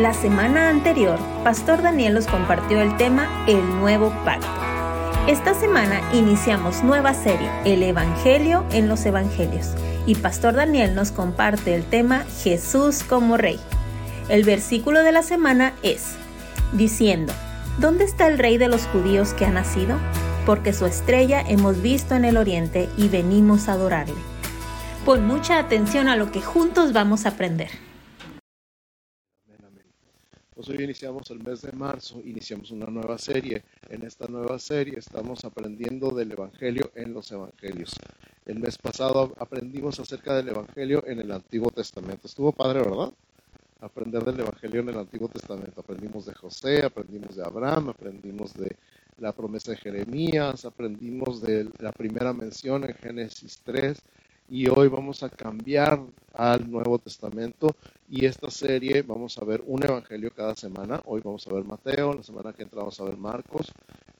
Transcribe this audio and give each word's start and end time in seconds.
La 0.00 0.14
semana 0.14 0.68
anterior, 0.68 1.18
Pastor 1.42 1.82
Daniel 1.82 2.14
nos 2.14 2.28
compartió 2.28 2.80
el 2.80 2.96
tema 2.98 3.44
El 3.48 3.68
Nuevo 3.80 4.10
Pacto. 4.24 4.46
Esta 5.26 5.54
semana 5.54 6.00
iniciamos 6.12 6.84
nueva 6.84 7.14
serie, 7.14 7.50
El 7.64 7.82
Evangelio 7.82 8.64
en 8.70 8.88
los 8.88 9.04
Evangelios, 9.06 9.74
y 10.06 10.14
Pastor 10.14 10.54
Daniel 10.54 10.94
nos 10.94 11.10
comparte 11.10 11.74
el 11.74 11.82
tema 11.82 12.24
Jesús 12.44 13.02
como 13.02 13.36
Rey. 13.36 13.58
El 14.28 14.44
versículo 14.44 15.02
de 15.02 15.10
la 15.10 15.24
semana 15.24 15.72
es, 15.82 16.14
diciendo, 16.74 17.32
¿Dónde 17.78 18.04
está 18.04 18.28
el 18.28 18.38
Rey 18.38 18.56
de 18.56 18.68
los 18.68 18.82
judíos 18.86 19.34
que 19.34 19.46
ha 19.46 19.50
nacido? 19.50 19.98
Porque 20.46 20.72
su 20.72 20.86
estrella 20.86 21.40
hemos 21.40 21.82
visto 21.82 22.14
en 22.14 22.24
el 22.24 22.36
oriente 22.36 22.88
y 22.96 23.08
venimos 23.08 23.68
a 23.68 23.72
adorarle. 23.72 24.14
Pon 25.04 25.26
mucha 25.26 25.58
atención 25.58 26.06
a 26.06 26.14
lo 26.14 26.30
que 26.30 26.40
juntos 26.40 26.92
vamos 26.92 27.26
a 27.26 27.30
aprender. 27.30 27.87
Pues 30.58 30.70
hoy 30.70 30.82
iniciamos 30.82 31.30
el 31.30 31.38
mes 31.38 31.62
de 31.62 31.70
marzo, 31.70 32.20
iniciamos 32.24 32.72
una 32.72 32.86
nueva 32.86 33.16
serie. 33.16 33.62
En 33.90 34.02
esta 34.02 34.26
nueva 34.26 34.58
serie 34.58 34.98
estamos 34.98 35.44
aprendiendo 35.44 36.10
del 36.10 36.32
Evangelio 36.32 36.90
en 36.96 37.14
los 37.14 37.30
Evangelios. 37.30 37.94
El 38.44 38.58
mes 38.58 38.76
pasado 38.76 39.32
aprendimos 39.38 40.00
acerca 40.00 40.34
del 40.34 40.48
Evangelio 40.48 41.04
en 41.06 41.20
el 41.20 41.30
Antiguo 41.30 41.70
Testamento. 41.70 42.26
Estuvo 42.26 42.50
padre, 42.50 42.80
¿verdad? 42.80 43.12
Aprender 43.80 44.24
del 44.24 44.40
Evangelio 44.40 44.80
en 44.80 44.88
el 44.88 44.98
Antiguo 44.98 45.28
Testamento. 45.28 45.80
Aprendimos 45.80 46.26
de 46.26 46.34
José, 46.34 46.84
aprendimos 46.84 47.36
de 47.36 47.44
Abraham, 47.44 47.90
aprendimos 47.90 48.52
de 48.54 48.74
la 49.18 49.30
promesa 49.30 49.70
de 49.70 49.76
Jeremías, 49.76 50.64
aprendimos 50.64 51.40
de 51.40 51.70
la 51.78 51.92
primera 51.92 52.32
mención 52.32 52.82
en 52.82 52.94
Génesis 52.94 53.60
3 53.64 53.96
y 54.50 54.68
hoy 54.68 54.88
vamos 54.88 55.22
a 55.22 55.28
cambiar 55.28 56.00
al 56.32 56.70
Nuevo 56.70 56.98
Testamento 56.98 57.76
y 58.08 58.24
esta 58.24 58.50
serie 58.50 59.02
vamos 59.02 59.36
a 59.36 59.44
ver 59.44 59.62
un 59.66 59.84
evangelio 59.84 60.32
cada 60.34 60.56
semana. 60.56 61.02
Hoy 61.04 61.20
vamos 61.22 61.46
a 61.46 61.52
ver 61.52 61.64
Mateo, 61.64 62.14
la 62.14 62.22
semana 62.22 62.52
que 62.54 62.62
entra 62.62 62.78
vamos 62.78 62.98
a 62.98 63.04
ver 63.04 63.18
Marcos, 63.18 63.72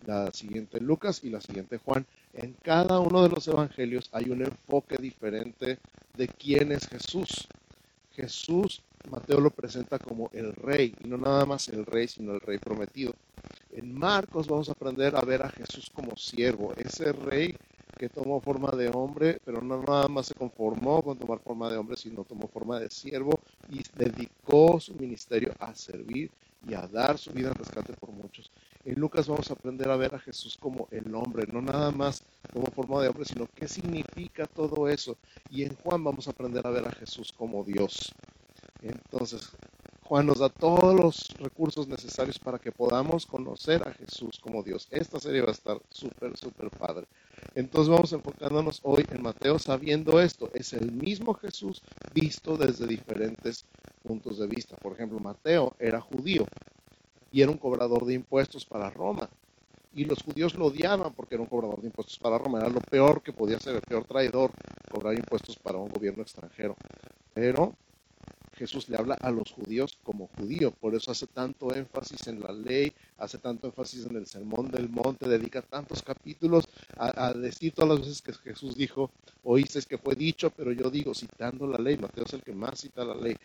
la 0.06 0.30
siguiente 0.32 0.80
Lucas 0.80 1.24
y 1.24 1.30
la 1.30 1.40
siguiente 1.40 1.78
Juan. 1.78 2.04
En 2.34 2.52
cada 2.62 3.00
uno 3.00 3.22
de 3.22 3.30
los 3.30 3.48
evangelios 3.48 4.10
hay 4.12 4.28
un 4.28 4.42
enfoque 4.42 4.98
diferente 4.98 5.78
de 6.16 6.28
quién 6.28 6.72
es 6.72 6.86
Jesús. 6.88 7.48
Jesús, 8.14 8.82
Mateo 9.10 9.40
lo 9.40 9.50
presenta 9.50 9.98
como 9.98 10.28
el 10.32 10.52
rey, 10.52 10.94
y 11.02 11.08
no 11.08 11.16
nada 11.16 11.46
más 11.46 11.68
el 11.68 11.86
rey, 11.86 12.08
sino 12.08 12.34
el 12.34 12.40
rey 12.40 12.58
prometido. 12.58 13.14
En 13.72 13.94
Marcos 13.94 14.48
vamos 14.48 14.68
a 14.68 14.72
aprender 14.72 15.14
a 15.16 15.20
ver 15.22 15.42
a 15.42 15.50
Jesús 15.50 15.88
como 15.94 16.16
siervo, 16.16 16.74
ese 16.76 17.12
rey 17.12 17.54
que 17.98 18.08
tomó 18.08 18.40
forma 18.40 18.70
de 18.70 18.88
hombre, 18.88 19.40
pero 19.44 19.60
no 19.60 19.82
nada 19.82 20.08
más 20.08 20.26
se 20.26 20.34
conformó 20.34 21.02
con 21.02 21.18
tomar 21.18 21.40
forma 21.40 21.68
de 21.68 21.76
hombre, 21.76 21.96
sino 21.96 22.24
tomó 22.24 22.48
forma 22.48 22.78
de 22.78 22.88
siervo 22.88 23.38
y 23.68 23.82
dedicó 23.96 24.80
su 24.80 24.94
ministerio 24.94 25.52
a 25.58 25.74
servir 25.74 26.30
y 26.66 26.74
a 26.74 26.86
dar 26.86 27.18
su 27.18 27.32
vida 27.32 27.48
en 27.48 27.54
rescate 27.54 27.92
por 27.94 28.10
muchos. 28.10 28.50
En 28.84 28.98
Lucas 28.98 29.28
vamos 29.28 29.50
a 29.50 29.54
aprender 29.54 29.90
a 29.90 29.96
ver 29.96 30.14
a 30.14 30.18
Jesús 30.18 30.56
como 30.58 30.88
el 30.90 31.14
hombre, 31.14 31.46
no 31.52 31.60
nada 31.60 31.90
más 31.90 32.22
como 32.52 32.66
forma 32.66 33.02
de 33.02 33.08
hombre, 33.08 33.24
sino 33.24 33.46
qué 33.54 33.68
significa 33.68 34.46
todo 34.46 34.88
eso. 34.88 35.16
Y 35.50 35.64
en 35.64 35.74
Juan 35.76 36.02
vamos 36.02 36.26
a 36.26 36.30
aprender 36.30 36.66
a 36.66 36.70
ver 36.70 36.86
a 36.86 36.92
Jesús 36.92 37.32
como 37.36 37.64
Dios. 37.64 38.14
Entonces, 38.80 39.50
Juan 40.08 40.24
nos 40.24 40.38
da 40.38 40.48
todos 40.48 40.94
los 40.94 41.28
recursos 41.38 41.86
necesarios 41.86 42.38
para 42.38 42.58
que 42.58 42.72
podamos 42.72 43.26
conocer 43.26 43.86
a 43.86 43.92
Jesús 43.92 44.38
como 44.40 44.62
Dios. 44.62 44.88
Esta 44.90 45.20
serie 45.20 45.42
va 45.42 45.48
a 45.48 45.52
estar 45.52 45.78
súper, 45.90 46.34
súper 46.34 46.70
padre. 46.70 47.06
Entonces 47.54 47.90
vamos 47.90 48.14
enfocándonos 48.14 48.80
hoy 48.84 49.04
en 49.10 49.22
Mateo 49.22 49.58
sabiendo 49.58 50.18
esto. 50.18 50.48
Es 50.54 50.72
el 50.72 50.92
mismo 50.92 51.34
Jesús 51.34 51.82
visto 52.14 52.56
desde 52.56 52.86
diferentes 52.86 53.66
puntos 54.02 54.38
de 54.38 54.46
vista. 54.46 54.76
Por 54.76 54.94
ejemplo, 54.94 55.18
Mateo 55.18 55.74
era 55.78 56.00
judío 56.00 56.46
y 57.30 57.42
era 57.42 57.50
un 57.50 57.58
cobrador 57.58 58.06
de 58.06 58.14
impuestos 58.14 58.64
para 58.64 58.88
Roma. 58.88 59.28
Y 59.92 60.06
los 60.06 60.22
judíos 60.22 60.54
lo 60.54 60.68
odiaban 60.68 61.12
porque 61.12 61.34
era 61.34 61.42
un 61.42 61.50
cobrador 61.50 61.82
de 61.82 61.88
impuestos 61.88 62.18
para 62.18 62.38
Roma. 62.38 62.60
Era 62.60 62.70
lo 62.70 62.80
peor 62.80 63.20
que 63.20 63.34
podía 63.34 63.60
ser, 63.60 63.74
el 63.74 63.82
peor 63.82 64.06
traidor, 64.06 64.52
cobrar 64.90 65.12
impuestos 65.12 65.58
para 65.58 65.76
un 65.76 65.90
gobierno 65.90 66.22
extranjero. 66.22 66.76
Pero 67.34 67.74
Jesús 68.58 68.88
le 68.88 68.96
habla 68.96 69.14
a 69.14 69.30
los 69.30 69.52
judíos 69.52 69.98
como 70.02 70.26
judío, 70.36 70.72
por 70.72 70.94
eso 70.94 71.12
hace 71.12 71.28
tanto 71.28 71.72
énfasis 71.72 72.26
en 72.26 72.40
la 72.40 72.52
ley, 72.52 72.92
hace 73.16 73.38
tanto 73.38 73.68
énfasis 73.68 74.06
en 74.06 74.16
el 74.16 74.26
sermón 74.26 74.68
del 74.70 74.88
monte, 74.88 75.28
dedica 75.28 75.62
tantos 75.62 76.02
capítulos 76.02 76.64
a, 76.96 77.32
decir 77.34 77.72
todas 77.72 77.90
las 77.90 78.00
veces 78.00 78.22
que 78.22 78.32
Jesús 78.32 78.74
dijo, 78.74 79.10
oísteis 79.44 79.86
que 79.86 79.96
fue 79.96 80.16
dicho, 80.16 80.50
pero 80.50 80.72
yo 80.72 80.90
digo, 80.90 81.14
citando 81.14 81.68
la 81.68 81.78
ley, 81.78 81.96
Mateo 81.96 82.24
es 82.24 82.32
el 82.32 82.42
que 82.42 82.52
más 82.52 82.80
cita 82.80 83.04
la 83.04 83.14
ley, 83.14 83.36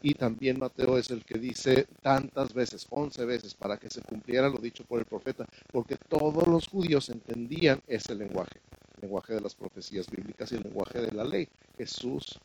y 0.00 0.14
también 0.14 0.58
Mateo 0.58 0.96
es 0.98 1.10
el 1.10 1.24
que 1.24 1.38
dice 1.38 1.86
tantas 2.02 2.54
veces, 2.54 2.86
once 2.90 3.24
veces, 3.24 3.54
para 3.54 3.76
que 3.76 3.90
se 3.90 4.00
cumpliera 4.02 4.48
lo 4.48 4.58
dicho 4.58 4.84
por 4.84 4.98
el 4.98 5.04
profeta, 5.04 5.46
porque 5.70 5.96
todos 5.96 6.46
los 6.46 6.68
judíos 6.68 7.10
entendían 7.10 7.82
ese 7.86 8.14
lenguaje, 8.14 8.60
el 8.96 9.02
lenguaje 9.02 9.34
de 9.34 9.40
las 9.40 9.54
profecías 9.54 10.10
bíblicas 10.10 10.52
y 10.52 10.56
el 10.56 10.62
lenguaje 10.62 11.00
de 11.00 11.12
la 11.12 11.24
ley. 11.24 11.48
Jesús 11.76 12.38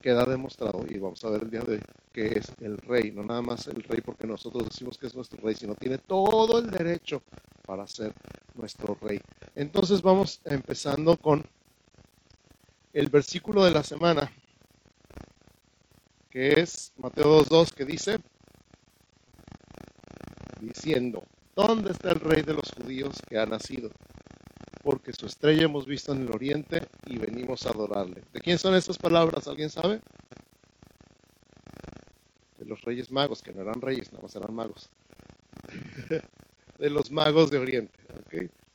queda 0.00 0.24
demostrado, 0.24 0.84
y 0.88 0.98
vamos 0.98 1.24
a 1.24 1.30
ver 1.30 1.42
el 1.42 1.50
día 1.50 1.60
de 1.60 1.74
hoy, 1.74 1.82
que 2.12 2.38
es 2.38 2.52
el 2.60 2.78
rey, 2.78 3.10
no 3.10 3.24
nada 3.24 3.42
más 3.42 3.66
el 3.66 3.82
rey 3.82 4.00
porque 4.00 4.26
nosotros 4.26 4.64
decimos 4.68 4.96
que 4.96 5.08
es 5.08 5.14
nuestro 5.14 5.40
rey, 5.42 5.54
sino 5.54 5.74
tiene 5.74 5.98
todo 5.98 6.58
el 6.58 6.70
derecho 6.70 7.22
para 7.66 7.86
ser 7.86 8.14
nuestro 8.54 8.96
rey. 9.00 9.20
Entonces 9.54 10.00
vamos 10.02 10.40
empezando 10.44 11.16
con 11.16 11.44
el 12.92 13.08
versículo 13.08 13.64
de 13.64 13.70
la 13.72 13.82
semana, 13.82 14.32
que 16.30 16.60
es 16.60 16.92
Mateo 16.96 17.44
2.2, 17.44 17.72
que 17.74 17.84
dice, 17.84 18.18
diciendo, 20.60 21.24
¿dónde 21.54 21.92
está 21.92 22.10
el 22.10 22.20
rey 22.20 22.42
de 22.42 22.54
los 22.54 22.70
judíos 22.72 23.20
que 23.28 23.38
ha 23.38 23.46
nacido? 23.46 23.90
Porque 24.88 25.12
su 25.12 25.26
estrella 25.26 25.64
hemos 25.64 25.84
visto 25.84 26.12
en 26.12 26.22
el 26.22 26.32
oriente 26.32 26.80
y 27.04 27.18
venimos 27.18 27.66
a 27.66 27.72
adorarle. 27.72 28.22
¿De 28.32 28.40
quién 28.40 28.58
son 28.58 28.74
estas 28.74 28.96
palabras? 28.96 29.46
¿Alguien 29.46 29.68
sabe? 29.68 30.00
De 32.56 32.64
los 32.64 32.80
reyes 32.80 33.10
magos, 33.10 33.42
que 33.42 33.52
no 33.52 33.60
eran 33.60 33.82
reyes, 33.82 34.10
nada 34.12 34.22
más 34.22 34.34
eran 34.34 34.54
magos. 34.54 34.88
de 36.78 36.88
los 36.88 37.10
magos 37.10 37.50
de 37.50 37.58
oriente. 37.58 37.98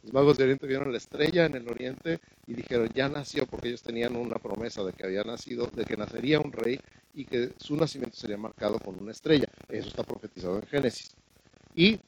Los 0.04 0.14
magos 0.14 0.38
de 0.38 0.44
oriente 0.44 0.68
vieron 0.68 0.92
la 0.92 1.00
estrella 1.00 1.48
en 1.48 1.56
el 1.56 1.68
oriente 1.68 2.20
y 2.46 2.54
dijeron, 2.54 2.90
ya 2.94 3.10
nació, 3.10 3.48
porque 3.48 3.70
ellos 3.70 3.82
tenían 3.82 4.16
una 4.16 4.36
promesa 4.36 4.84
de 4.84 4.94
que 4.94 5.06
había 5.06 5.24
nacido, 5.24 5.66
de 5.74 5.84
que 5.84 5.98
nacería 5.98 6.40
un 6.40 6.52
rey 6.52 6.80
y 7.16 7.26
que 7.26 7.54
su 7.58 7.76
nacimiento 7.76 8.16
sería 8.16 8.38
marcado 8.38 8.78
con 8.78 9.02
una 9.02 9.14
estrella. 9.14 9.48
Eso 9.68 9.88
está 9.88 10.04
profetizado 10.04 10.58
en 10.58 10.68
Génesis. 10.68 11.16
Y 11.74 12.00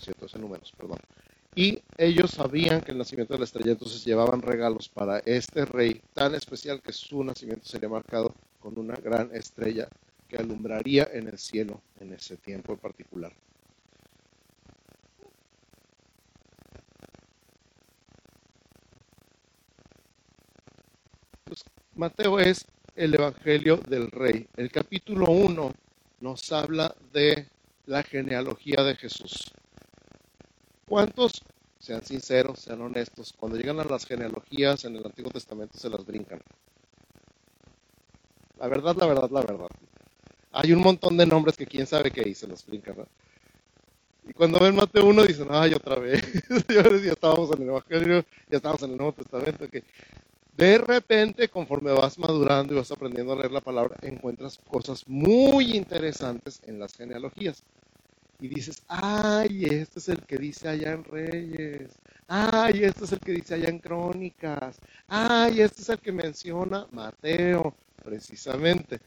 cierto, 0.00 0.26
en 0.32 0.40
números, 0.40 0.72
perdón. 0.76 0.98
Y 1.54 1.80
ellos 1.96 2.32
sabían 2.32 2.82
que 2.82 2.92
el 2.92 2.98
nacimiento 2.98 3.32
de 3.32 3.38
la 3.38 3.44
estrella, 3.46 3.72
entonces 3.72 4.04
llevaban 4.04 4.42
regalos 4.42 4.88
para 4.88 5.20
este 5.20 5.64
rey 5.64 6.02
tan 6.12 6.34
especial 6.34 6.82
que 6.82 6.92
su 6.92 7.24
nacimiento 7.24 7.66
sería 7.66 7.88
marcado 7.88 8.34
con 8.60 8.78
una 8.78 8.94
gran 8.96 9.34
estrella 9.34 9.88
que 10.28 10.36
alumbraría 10.36 11.08
en 11.12 11.28
el 11.28 11.38
cielo 11.38 11.80
en 12.00 12.12
ese 12.12 12.36
tiempo 12.36 12.72
en 12.72 12.78
particular. 12.78 13.32
Pues, 21.44 21.64
Mateo 21.94 22.38
es 22.38 22.66
el 22.96 23.14
Evangelio 23.14 23.76
del 23.88 24.10
Rey. 24.10 24.46
El 24.56 24.70
capítulo 24.70 25.30
1 25.30 25.72
nos 26.20 26.52
habla 26.52 26.94
de 27.12 27.46
la 27.86 28.02
genealogía 28.02 28.82
de 28.82 28.96
Jesús. 28.96 29.52
¿Cuántos, 30.88 31.42
sean 31.80 32.04
sinceros, 32.04 32.60
sean 32.60 32.80
honestos, 32.80 33.34
cuando 33.36 33.58
llegan 33.58 33.80
a 33.80 33.84
las 33.84 34.06
genealogías 34.06 34.84
en 34.84 34.94
el 34.94 35.04
Antiguo 35.04 35.32
Testamento 35.32 35.76
se 35.76 35.90
las 35.90 36.06
brincan? 36.06 36.40
La 38.58 38.68
verdad, 38.68 38.94
la 38.96 39.06
verdad, 39.06 39.30
la 39.30 39.40
verdad. 39.40 39.68
Hay 40.52 40.72
un 40.72 40.80
montón 40.80 41.16
de 41.16 41.26
nombres 41.26 41.56
que 41.56 41.66
quién 41.66 41.88
sabe 41.88 42.12
qué 42.12 42.28
hice, 42.28 42.46
los 42.46 42.64
brincan. 42.64 43.04
Y 44.28 44.32
cuando 44.32 44.60
ven 44.60 44.76
Mateo 44.76 45.06
1 45.06 45.24
dicen, 45.24 45.48
ay, 45.50 45.74
otra 45.74 45.96
vez, 45.96 46.22
ya 46.68 46.80
estábamos 47.12 47.50
en 47.50 47.62
el 47.62 47.68
Evangelio, 47.68 48.24
ya 48.48 48.56
estábamos 48.56 48.82
en 48.84 48.90
el 48.92 48.96
Nuevo 48.96 49.12
Testamento. 49.12 49.68
Que 49.68 49.82
de 50.56 50.78
repente, 50.78 51.48
conforme 51.48 51.90
vas 51.90 52.16
madurando 52.16 52.74
y 52.74 52.76
vas 52.76 52.92
aprendiendo 52.92 53.32
a 53.32 53.36
leer 53.36 53.50
la 53.50 53.60
palabra, 53.60 53.96
encuentras 54.02 54.58
cosas 54.70 55.02
muy 55.08 55.76
interesantes 55.76 56.60
en 56.64 56.78
las 56.78 56.94
genealogías 56.94 57.64
y 58.40 58.48
dices, 58.48 58.82
ay, 58.88 59.64
este 59.64 59.98
es 59.98 60.08
el 60.08 60.22
que 60.22 60.36
dice 60.38 60.68
allá 60.68 60.92
en 60.92 61.04
Reyes, 61.04 61.90
ay, 62.28 62.84
este 62.84 63.04
es 63.04 63.12
el 63.12 63.20
que 63.20 63.32
dice 63.32 63.54
allá 63.54 63.68
en 63.68 63.78
Crónicas, 63.78 64.78
ay, 65.08 65.60
este 65.60 65.82
es 65.82 65.88
el 65.88 65.98
que 65.98 66.12
menciona 66.12 66.86
Mateo, 66.92 67.74
precisamente. 68.04 69.00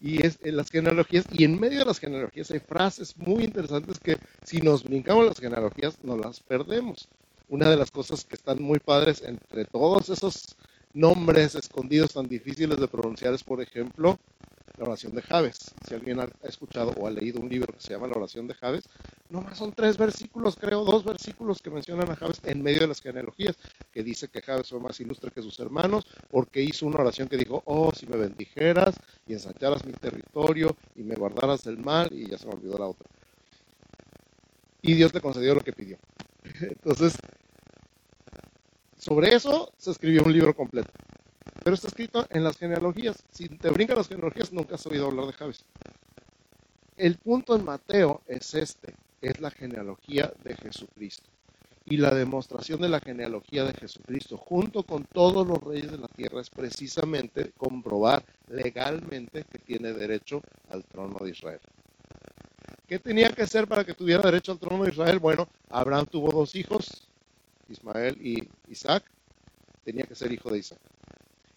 Y 0.00 0.24
es 0.24 0.38
en 0.42 0.56
las 0.56 0.70
genealogías, 0.70 1.24
y 1.32 1.44
en 1.44 1.58
medio 1.58 1.80
de 1.80 1.86
las 1.86 1.98
genealogías 1.98 2.50
hay 2.50 2.60
frases 2.60 3.16
muy 3.16 3.44
interesantes 3.44 3.98
que 3.98 4.18
si 4.44 4.60
nos 4.60 4.84
brincamos 4.84 5.26
las 5.26 5.40
genealogías 5.40 5.98
no 6.02 6.16
las 6.16 6.40
perdemos. 6.40 7.08
Una 7.48 7.70
de 7.70 7.76
las 7.76 7.90
cosas 7.90 8.24
que 8.24 8.34
están 8.34 8.62
muy 8.62 8.78
padres 8.78 9.22
entre 9.22 9.64
todos 9.64 10.10
esos 10.10 10.56
nombres 10.92 11.54
escondidos 11.54 12.14
tan 12.14 12.26
difíciles 12.26 12.78
de 12.78 12.88
pronunciar 12.88 13.34
es, 13.34 13.44
por 13.44 13.60
ejemplo, 13.60 14.18
la 14.78 14.84
oración 14.84 15.14
de 15.14 15.22
Javes. 15.22 15.74
Si 15.86 15.94
alguien 15.94 16.20
ha 16.20 16.28
escuchado 16.42 16.92
o 16.98 17.06
ha 17.06 17.10
leído 17.10 17.40
un 17.40 17.48
libro 17.48 17.72
que 17.72 17.80
se 17.80 17.92
llama 17.92 18.06
La 18.06 18.14
oración 18.16 18.46
de 18.46 18.54
Javes, 18.54 18.88
nomás 19.30 19.58
son 19.58 19.72
tres 19.72 19.96
versículos, 19.96 20.56
creo, 20.56 20.84
dos 20.84 21.04
versículos 21.04 21.62
que 21.62 21.70
mencionan 21.70 22.10
a 22.10 22.16
Javes 22.16 22.40
en 22.44 22.62
medio 22.62 22.80
de 22.80 22.88
las 22.88 23.00
genealogías, 23.00 23.56
que 23.92 24.02
dice 24.02 24.28
que 24.28 24.42
Javes 24.42 24.68
fue 24.68 24.80
más 24.80 25.00
ilustre 25.00 25.30
que 25.30 25.42
sus 25.42 25.58
hermanos 25.60 26.06
porque 26.30 26.62
hizo 26.62 26.86
una 26.86 27.00
oración 27.00 27.28
que 27.28 27.36
dijo, 27.36 27.62
oh, 27.64 27.92
si 27.94 28.06
me 28.06 28.16
bendijeras 28.16 28.96
y 29.26 29.32
ensancharas 29.32 29.84
mi 29.84 29.92
territorio 29.92 30.76
y 30.94 31.02
me 31.02 31.14
guardaras 31.14 31.64
del 31.64 31.78
mal, 31.78 32.08
y 32.12 32.28
ya 32.28 32.38
se 32.38 32.46
me 32.46 32.54
olvidó 32.54 32.78
la 32.78 32.86
otra. 32.86 33.08
Y 34.82 34.94
Dios 34.94 35.12
le 35.14 35.20
concedió 35.20 35.54
lo 35.54 35.62
que 35.62 35.72
pidió. 35.72 35.98
Entonces, 36.60 37.16
sobre 38.98 39.34
eso 39.34 39.72
se 39.76 39.90
escribió 39.90 40.22
un 40.24 40.32
libro 40.32 40.54
completo. 40.54 40.90
Pero 41.66 41.74
está 41.74 41.88
escrito 41.88 42.24
en 42.30 42.44
las 42.44 42.56
genealogías. 42.58 43.24
Si 43.32 43.48
te 43.48 43.70
brincan 43.70 43.96
las 43.96 44.06
genealogías, 44.06 44.52
nunca 44.52 44.76
has 44.76 44.86
oído 44.86 45.06
hablar 45.06 45.26
de 45.26 45.32
Javes. 45.32 45.64
El 46.96 47.16
punto 47.16 47.56
en 47.56 47.64
Mateo 47.64 48.22
es 48.28 48.54
este, 48.54 48.94
es 49.20 49.40
la 49.40 49.50
genealogía 49.50 50.32
de 50.44 50.54
Jesucristo. 50.54 51.28
Y 51.84 51.96
la 51.96 52.14
demostración 52.14 52.80
de 52.80 52.88
la 52.88 53.00
genealogía 53.00 53.64
de 53.64 53.74
Jesucristo, 53.74 54.36
junto 54.36 54.84
con 54.84 55.06
todos 55.06 55.44
los 55.44 55.58
reyes 55.58 55.90
de 55.90 55.98
la 55.98 56.06
tierra, 56.06 56.40
es 56.40 56.50
precisamente 56.50 57.50
comprobar 57.56 58.24
legalmente 58.46 59.42
que 59.42 59.58
tiene 59.58 59.92
derecho 59.92 60.42
al 60.70 60.84
trono 60.84 61.18
de 61.18 61.30
Israel. 61.30 61.60
¿Qué 62.86 63.00
tenía 63.00 63.32
que 63.32 63.42
hacer 63.42 63.66
para 63.66 63.82
que 63.82 63.94
tuviera 63.94 64.22
derecho 64.22 64.52
al 64.52 64.60
trono 64.60 64.84
de 64.84 64.90
Israel? 64.90 65.18
Bueno, 65.18 65.48
Abraham 65.70 66.06
tuvo 66.06 66.30
dos 66.30 66.54
hijos, 66.54 67.08
Ismael 67.68 68.24
y 68.24 68.48
Isaac, 68.70 69.02
tenía 69.82 70.04
que 70.04 70.14
ser 70.14 70.30
hijo 70.30 70.48
de 70.52 70.58
Isaac. 70.58 70.78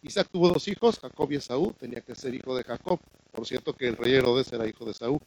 Isaac 0.01 0.30
tuvo 0.31 0.50
dos 0.50 0.68
hijos, 0.68 1.00
Jacob 1.00 1.31
y 1.31 1.36
Esaú, 1.36 1.74
tenía 1.74 2.01
que 2.01 2.16
ser 2.16 2.34
hijo 2.34 2.56
de 2.56 2.63
Jacob. 2.63 3.00
Por 3.31 3.46
cierto 3.46 3.74
que 3.74 3.88
el 3.90 3.98
rey 3.98 4.13
Herodes 4.13 4.51
era 4.54 4.68
hijo 4.68 4.86
de 4.86 4.92
Esaú. 4.92 5.19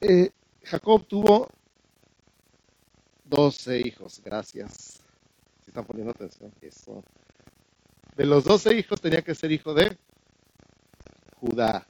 Eh, 0.00 0.30
Jacob 0.62 1.06
tuvo 1.06 1.48
12 3.24 3.80
hijos, 3.80 4.20
gracias. 4.24 5.00
Si 5.64 5.70
están 5.70 5.84
poniendo 5.84 6.10
atención, 6.10 6.52
eso. 6.60 7.02
De 8.14 8.24
los 8.24 8.44
12 8.44 8.74
hijos 8.74 9.00
tenía 9.00 9.22
que 9.22 9.34
ser 9.34 9.52
hijo 9.52 9.74
de 9.74 9.96
Judá. 11.40 11.86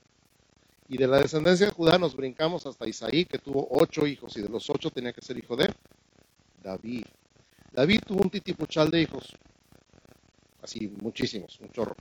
Y 0.89 0.99
de 0.99 1.09
la 1.09 1.19
descendencia 1.19 1.67
de 1.67 1.73
Judá 1.73 1.99
nos 1.99 2.15
brincamos 2.15 2.65
hasta 2.65 2.87
Isaí, 2.87 3.25
que 3.25 3.39
tuvo 3.39 3.67
ocho 3.71 4.07
hijos, 4.07 4.37
y 4.37 4.43
de 4.43 4.49
los 4.49 4.71
ocho 4.71 4.91
tenía 4.91 5.13
que 5.13 5.21
ser 5.21 5.37
hijo 5.37 5.57
de 5.57 5.69
David. 6.63 7.07
David 7.77 8.01
tuvo 8.07 8.23
un 8.23 8.31
titipuchal 8.31 8.91
de 8.91 9.03
hijos, 9.03 9.37
así 10.63 10.91
muchísimos, 11.03 11.61
un 11.61 11.71
chorro, 11.73 11.95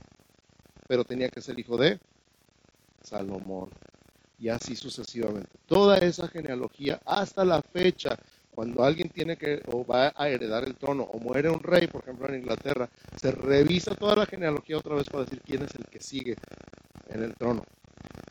pero 0.88 1.04
tenía 1.04 1.28
que 1.28 1.42
ser 1.42 1.60
hijo 1.60 1.76
de 1.76 2.00
Salomón. 3.02 3.68
Y 4.38 4.48
así 4.48 4.74
sucesivamente. 4.74 5.50
Toda 5.66 5.98
esa 5.98 6.28
genealogía 6.28 7.00
hasta 7.04 7.44
la 7.44 7.60
fecha, 7.60 8.18
cuando 8.50 8.84
alguien 8.84 9.10
tiene 9.10 9.36
que 9.36 9.62
o 9.66 9.84
va 9.84 10.14
a 10.16 10.28
heredar 10.30 10.64
el 10.64 10.76
trono 10.76 11.02
o 11.02 11.18
muere 11.18 11.50
un 11.50 11.60
rey, 11.60 11.86
por 11.88 12.02
ejemplo 12.02 12.28
en 12.28 12.36
Inglaterra, 12.36 12.88
se 13.20 13.30
revisa 13.32 13.94
toda 13.94 14.16
la 14.16 14.26
genealogía 14.26 14.78
otra 14.78 14.94
vez 14.94 15.10
para 15.10 15.24
decir 15.24 15.42
quién 15.42 15.62
es 15.62 15.74
el 15.74 15.84
que 15.84 16.00
sigue 16.00 16.36
en 17.08 17.22
el 17.22 17.34
trono 17.34 17.64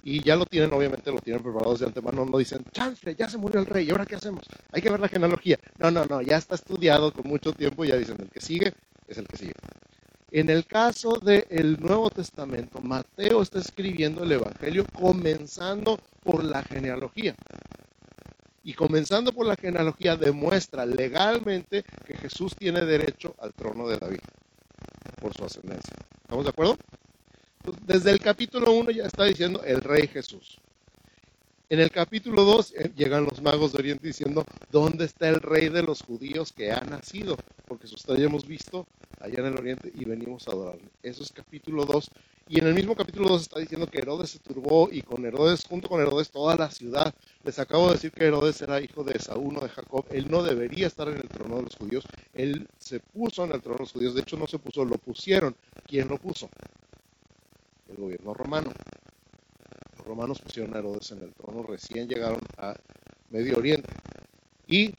y 0.05 0.21
ya 0.23 0.35
lo 0.35 0.45
tienen, 0.45 0.71
obviamente 0.71 1.11
lo 1.11 1.19
tienen 1.19 1.41
preparados 1.41 1.79
de 1.79 1.87
antemano, 1.87 2.25
no 2.25 2.37
dicen, 2.37 2.63
chance, 2.71 3.15
ya 3.15 3.27
se 3.27 3.39
murió 3.39 3.59
el 3.59 3.65
rey, 3.65 3.87
¿y 3.87 3.91
ahora 3.91 4.05
qué 4.05 4.15
hacemos? 4.15 4.43
Hay 4.71 4.79
que 4.83 4.91
ver 4.91 4.99
la 4.99 5.09
genealogía. 5.09 5.59
No, 5.79 5.89
no, 5.89 6.05
no, 6.05 6.21
ya 6.21 6.37
está 6.37 6.53
estudiado 6.53 7.11
con 7.11 7.27
mucho 7.27 7.53
tiempo 7.53 7.83
y 7.83 7.87
ya 7.87 7.97
dicen, 7.97 8.17
el 8.19 8.29
que 8.29 8.39
sigue 8.39 8.71
es 9.07 9.17
el 9.17 9.27
que 9.27 9.37
sigue. 9.37 9.53
En 10.29 10.51
el 10.51 10.67
caso 10.67 11.17
del 11.19 11.79
Nuevo 11.79 12.11
Testamento, 12.11 12.81
Mateo 12.81 13.41
está 13.41 13.57
escribiendo 13.57 14.23
el 14.23 14.33
Evangelio 14.33 14.85
comenzando 14.93 15.99
por 16.23 16.43
la 16.43 16.61
genealogía. 16.61 17.35
Y 18.63 18.73
comenzando 18.73 19.31
por 19.31 19.47
la 19.47 19.55
genealogía 19.55 20.17
demuestra 20.17 20.85
legalmente 20.85 21.83
que 22.05 22.15
Jesús 22.15 22.55
tiene 22.55 22.81
derecho 22.85 23.35
al 23.39 23.53
trono 23.53 23.87
de 23.87 23.97
David 23.97 24.19
por 25.19 25.33
su 25.33 25.45
ascendencia. 25.45 25.95
¿Estamos 26.23 26.45
de 26.45 26.49
acuerdo? 26.51 26.77
Desde 27.85 28.11
el 28.11 28.19
capítulo 28.19 28.71
1 28.71 28.91
ya 28.91 29.05
está 29.05 29.25
diciendo 29.25 29.63
el 29.63 29.81
rey 29.81 30.07
Jesús. 30.07 30.59
En 31.67 31.79
el 31.79 31.89
capítulo 31.89 32.43
2 32.43 32.73
eh, 32.77 32.91
llegan 32.95 33.25
los 33.25 33.41
magos 33.41 33.73
de 33.73 33.79
Oriente 33.79 34.05
diciendo, 34.05 34.45
¿dónde 34.71 35.05
está 35.05 35.29
el 35.29 35.41
rey 35.41 35.69
de 35.69 35.81
los 35.81 36.03
judíos 36.03 36.51
que 36.51 36.71
ha 36.71 36.81
nacido? 36.81 37.37
Porque 37.67 37.87
eso 37.87 37.95
hemos 38.15 38.45
visto 38.45 38.85
allá 39.19 39.39
en 39.39 39.47
el 39.47 39.57
Oriente 39.57 39.91
y 39.95 40.05
venimos 40.05 40.47
a 40.47 40.51
adorarle. 40.51 40.89
Eso 41.01 41.23
es 41.23 41.31
capítulo 41.31 41.85
2. 41.85 42.11
Y 42.49 42.59
en 42.59 42.67
el 42.67 42.75
mismo 42.75 42.95
capítulo 42.95 43.29
2 43.29 43.41
está 43.41 43.59
diciendo 43.59 43.87
que 43.87 43.97
Herodes 43.97 44.29
se 44.29 44.37
turbó 44.37 44.89
y 44.91 45.01
con 45.01 45.25
Herodes, 45.25 45.65
junto 45.65 45.89
con 45.89 45.99
Herodes, 45.99 46.29
toda 46.29 46.55
la 46.55 46.69
ciudad. 46.69 47.15
Les 47.43 47.57
acabo 47.57 47.87
de 47.87 47.93
decir 47.93 48.11
que 48.11 48.25
Herodes 48.25 48.61
era 48.61 48.79
hijo 48.79 49.03
de 49.03 49.17
Saúl, 49.17 49.55
no 49.55 49.61
de 49.61 49.69
Jacob. 49.69 50.05
Él 50.11 50.29
no 50.29 50.43
debería 50.43 50.85
estar 50.85 51.07
en 51.07 51.17
el 51.17 51.27
trono 51.27 51.55
de 51.57 51.63
los 51.63 51.75
judíos. 51.75 52.05
Él 52.35 52.67
se 52.77 52.99
puso 52.99 53.43
en 53.43 53.53
el 53.53 53.61
trono 53.61 53.77
de 53.77 53.83
los 53.85 53.91
judíos. 53.93 54.13
De 54.13 54.21
hecho, 54.21 54.37
no 54.37 54.45
se 54.45 54.59
puso, 54.59 54.85
lo 54.85 54.99
pusieron. 54.99 55.55
¿Quién 55.87 56.07
lo 56.07 56.19
puso? 56.19 56.47
El 57.89 57.97
gobierno 57.97 58.33
romano. 58.33 58.71
Los 59.97 60.07
romanos 60.07 60.39
pusieron 60.41 60.75
a 60.75 60.79
Herodes 60.79 61.11
en 61.11 61.23
el 61.23 61.33
trono, 61.33 61.63
recién 61.63 62.07
llegaron 62.07 62.41
a 62.57 62.75
Medio 63.29 63.57
Oriente. 63.57 63.89
Y 64.67 64.93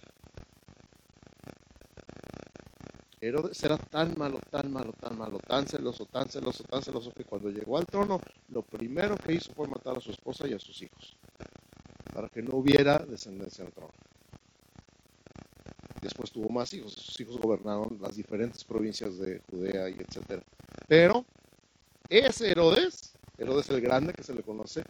Herodes 3.20 3.62
era 3.64 3.76
tan 3.76 4.16
malo, 4.16 4.38
tan 4.50 4.72
malo, 4.72 4.92
tan 4.92 5.18
malo, 5.18 5.38
tan 5.38 5.66
celoso, 5.66 6.06
tan 6.06 6.28
celoso, 6.28 6.64
tan 6.64 6.82
celoso 6.82 7.12
que 7.12 7.24
cuando 7.24 7.50
llegó 7.50 7.78
al 7.78 7.86
trono, 7.86 8.20
lo 8.48 8.62
primero 8.62 9.16
que 9.16 9.34
hizo 9.34 9.52
fue 9.52 9.66
matar 9.66 9.96
a 9.96 10.00
su 10.00 10.10
esposa 10.10 10.46
y 10.46 10.52
a 10.52 10.58
sus 10.58 10.80
hijos, 10.82 11.16
para 12.12 12.28
que 12.28 12.42
no 12.42 12.56
hubiera 12.56 12.98
descendencia 12.98 13.64
al 13.64 13.72
trono. 13.72 13.92
Después 16.02 16.30
tuvo 16.30 16.50
más 16.50 16.72
hijos, 16.74 16.92
sus 16.92 17.18
hijos 17.20 17.38
gobernaron 17.38 17.98
las 18.00 18.14
diferentes 18.14 18.62
provincias 18.62 19.18
de 19.18 19.40
Judea 19.50 19.88
y 19.88 19.94
etcétera. 19.94 20.42
Pero 20.86 21.24
ese 22.08 22.50
Herodes, 22.50 23.14
Herodes 23.38 23.68
el 23.70 23.80
Grande 23.80 24.12
que 24.12 24.22
se 24.22 24.34
le 24.34 24.42
conoce, 24.42 24.84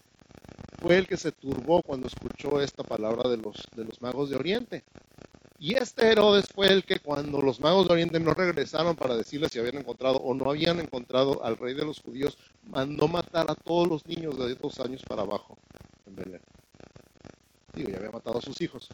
fue 0.81 0.99
el 0.99 1.07
que 1.07 1.17
se 1.17 1.33
turbó 1.33 1.83
cuando 1.83 2.07
escuchó 2.07 2.61
esta 2.61 2.83
palabra 2.83 3.29
de 3.29 3.39
los, 3.39 3.57
de 3.75 3.85
los 3.85 4.01
magos 4.03 4.31
de 4.31 4.37
Oriente. 4.37 4.85
Y 5.59 5.75
este 5.75 6.13
Herodes 6.13 6.47
fue 6.55 6.69
el 6.69 6.85
que 6.85 6.99
cuando 6.99 7.41
los 7.41 7.61
magos 7.61 7.89
de 7.89 7.95
Oriente 7.95 8.21
no 8.21 8.35
regresaron 8.35 8.95
para 8.95 9.17
decirles 9.17 9.53
si 9.53 9.59
habían 9.59 9.79
encontrado 9.79 10.19
o 10.19 10.35
no 10.35 10.51
habían 10.51 10.79
encontrado 10.81 11.43
al 11.43 11.57
rey 11.57 11.75
de 11.75 11.85
los 11.85 12.01
judíos, 12.01 12.37
mandó 12.65 13.09
matar 13.09 13.51
a 13.51 13.55
todos 13.55 13.89
los 13.89 14.07
niños 14.07 14.39
de 14.39 14.55
dos 14.55 14.79
años 14.81 15.03
para 15.03 15.23
abajo 15.23 15.57
en 16.07 16.17
Belén. 16.17 16.43
Digo, 17.75 17.89
ya 17.89 17.97
había 17.97 18.11
matado 18.11 18.39
a 18.39 18.43
sus 18.43 18.61
hijos. 18.61 18.89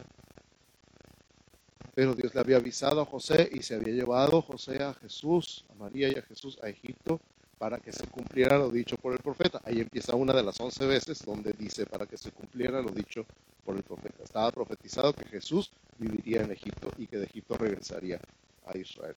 Pero 1.93 2.15
Dios 2.15 2.33
le 2.33 2.39
había 2.39 2.57
avisado 2.57 3.01
a 3.01 3.05
José 3.05 3.49
y 3.53 3.61
se 3.61 3.75
había 3.75 3.93
llevado 3.93 4.41
José 4.41 4.81
a 4.81 4.93
Jesús, 4.93 5.65
a 5.69 5.75
María 5.75 6.07
y 6.09 6.15
a 6.15 6.21
Jesús 6.21 6.57
a 6.63 6.69
Egipto 6.69 7.19
para 7.63 7.79
que 7.79 7.93
se 7.93 8.05
cumpliera 8.07 8.57
lo 8.57 8.69
dicho 8.69 8.97
por 8.97 9.13
el 9.13 9.19
profeta. 9.19 9.61
Ahí 9.63 9.79
empieza 9.79 10.17
una 10.17 10.33
de 10.33 10.43
las 10.43 10.59
once 10.59 10.85
veces 10.85 11.23
donde 11.25 11.53
dice 11.53 11.85
para 11.85 12.05
que 12.05 12.17
se 12.17 12.29
cumpliera 12.33 12.81
lo 12.81 12.89
dicho 12.89 13.25
por 13.63 13.77
el 13.77 13.83
profeta. 13.83 14.21
Estaba 14.21 14.51
profetizado 14.51 15.13
que 15.13 15.23
Jesús 15.23 15.71
viviría 15.97 16.41
en 16.41 16.51
Egipto 16.51 16.89
y 16.97 17.07
que 17.07 17.15
de 17.15 17.23
Egipto 17.23 17.55
regresaría 17.55 18.19
a 18.65 18.77
Israel. 18.77 19.15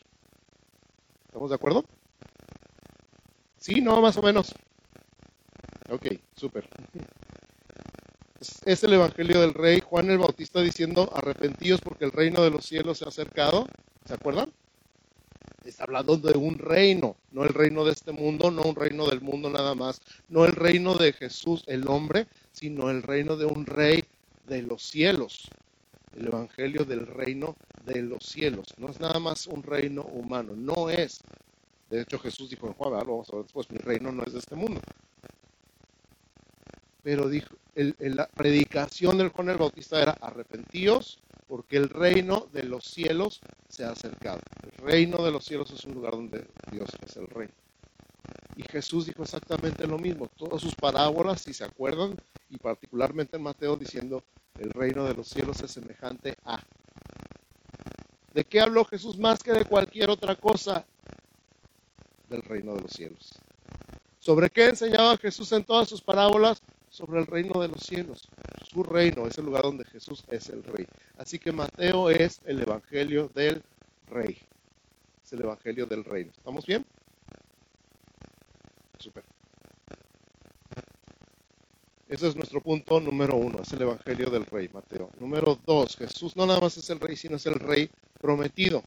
¿Estamos 1.27 1.51
de 1.51 1.57
acuerdo? 1.57 1.85
Sí, 3.59 3.81
no, 3.81 4.01
más 4.01 4.17
o 4.17 4.23
menos. 4.23 4.55
Ok, 5.91 6.07
súper. 6.37 6.69
Es 8.65 8.85
el 8.85 8.93
Evangelio 8.93 9.41
del 9.41 9.55
Rey 9.55 9.83
Juan 9.85 10.09
el 10.09 10.19
Bautista 10.19 10.61
diciendo, 10.61 11.11
arrepentidos 11.17 11.81
porque 11.81 12.05
el 12.05 12.13
reino 12.13 12.45
de 12.45 12.51
los 12.51 12.65
cielos 12.65 12.99
se 12.99 13.07
ha 13.07 13.09
acercado. 13.09 13.67
¿Se 14.05 14.15
acuerdan? 14.15 14.53
Está 15.71 15.85
hablando 15.85 16.17
de 16.17 16.37
un 16.37 16.59
reino, 16.59 17.17
no 17.33 17.45
el 17.45 17.55
reino 17.55 17.85
de 17.85 17.93
este 17.93 18.13
mundo, 18.13 18.51
no 18.51 18.63
un 18.63 18.77
reino 18.77 19.07
del 19.07 19.21
mundo 19.21 19.51
nada 19.51 19.75
más, 19.75 20.01
no 20.29 20.45
el 20.45 20.53
reino 20.53 20.95
de 20.95 21.13
Jesús 21.13 21.65
el 21.67 21.89
hombre, 21.89 22.27
sino 22.53 22.91
el 22.91 23.03
reino 23.03 23.37
de 23.37 23.47
un 23.47 23.67
rey 23.67 24.05
de 24.47 24.63
los 24.63 24.83
cielos. 24.83 25.51
El 26.17 26.29
evangelio 26.29 26.85
del 26.85 27.07
reino 27.07 27.57
de 27.85 28.03
los 28.03 28.25
cielos. 28.25 28.69
No 28.79 28.89
es 28.89 29.01
nada 29.01 29.21
más 29.21 29.47
un 29.47 29.63
reino 29.63 30.03
humano, 30.03 30.55
no 30.57 30.89
es. 30.89 31.21
De 31.91 32.01
hecho, 32.01 32.19
Jesús 32.19 32.51
dijo 32.51 32.67
en 32.67 32.73
Juan, 32.73 32.93
vamos 32.93 33.29
a 33.31 33.37
ver 33.37 33.45
después, 33.45 33.71
mi 33.71 33.79
reino 33.79 34.11
no 34.13 34.23
es 34.25 34.33
de 34.33 34.39
este 34.39 34.55
mundo. 34.55 34.81
Pero 37.03 37.29
dijo, 37.29 37.55
la 37.75 38.27
predicación 38.29 39.19
del 39.19 39.29
Juan 39.29 39.51
el 39.51 39.59
Bautista 39.59 40.01
era 40.01 40.13
arrepentíos 40.21 41.19
porque 41.47 41.77
el 41.77 41.89
reino 41.89 42.49
de 42.53 42.65
los 42.65 42.85
cielos 42.85 43.41
se 43.69 43.85
ha 43.85 43.91
acercado. 43.91 44.41
El 44.63 44.85
reino 44.85 45.23
de 45.25 45.31
los 45.31 45.45
cielos 45.45 45.71
es 45.71 45.85
un 45.85 45.95
lugar 45.95 46.13
donde 46.13 46.47
Dios 46.71 46.89
es 47.07 47.17
el 47.17 47.27
rey. 47.29 47.49
Y 48.57 48.63
Jesús 48.63 49.07
dijo 49.07 49.23
exactamente 49.23 49.87
lo 49.87 49.99
mismo. 49.99 50.29
Todas 50.37 50.63
sus 50.63 50.75
parábolas, 50.75 51.43
si 51.43 51.53
se 51.53 51.65
acuerdan, 51.65 52.17
y 52.51 52.57
particularmente 52.57 53.37
en 53.37 53.43
Mateo 53.43 53.77
diciendo, 53.77 54.25
el 54.59 54.71
reino 54.71 55.05
de 55.05 55.15
los 55.15 55.29
cielos 55.29 55.61
es 55.61 55.71
semejante 55.71 56.37
a. 56.45 56.61
¿De 58.33 58.45
qué 58.45 58.61
habló 58.61 58.85
Jesús 58.85 59.19
más 59.19 59.43
que 59.43 59.53
de 59.53 59.65
cualquier 59.65 60.11
otra 60.11 60.35
cosa? 60.37 60.85
Del 62.29 62.43
reino 62.43 62.75
de 62.75 62.83
los 62.83 62.91
cielos. 62.91 63.31
¿Sobre 64.19 64.51
qué 64.51 64.67
enseñaba 64.67 65.17
Jesús 65.19 65.53
en 65.53 65.65
todas 65.65 65.89
sus 65.89 66.01
parábolas? 66.01 66.63
Sobre 66.97 67.21
el 67.21 67.27
reino 67.27 67.61
de 67.61 67.69
los 67.69 67.83
cielos. 67.83 68.27
Su 68.73 68.83
reino 68.83 69.27
es 69.27 69.37
el 69.37 69.45
lugar 69.45 69.65
donde 69.65 69.85
Jesús 69.85 70.25
es 70.31 70.49
el 70.49 70.65
rey. 70.65 70.87
Así 71.19 71.39
que 71.39 71.53
Mateo 71.53 72.09
es 72.09 72.41
el 72.47 72.63
evangelio 72.63 73.31
del 73.35 73.63
rey. 74.09 74.39
Es 75.23 75.31
el 75.35 75.43
evangelio 75.43 75.85
del 75.85 76.05
reino. 76.05 76.33
¿Estamos 76.35 76.65
bien? 76.65 76.87
Super. 78.99 79.25
Ese 82.09 82.29
es 82.29 82.35
nuestro 82.35 82.63
punto 82.63 82.99
número 82.99 83.37
uno, 83.37 83.61
es 83.61 83.73
el 83.75 83.83
Evangelio 83.83 84.31
del 84.31 84.47
Rey, 84.47 84.71
Mateo. 84.73 85.11
Número 85.21 85.59
dos, 85.67 85.97
Jesús 85.97 86.35
no 86.35 86.47
nada 86.47 86.61
más 86.61 86.79
es 86.79 86.89
el 86.89 87.01
Rey, 87.01 87.17
sino 87.17 87.37
es 87.37 87.45
el 87.45 87.57
Rey 87.57 87.91
prometido. 88.23 88.83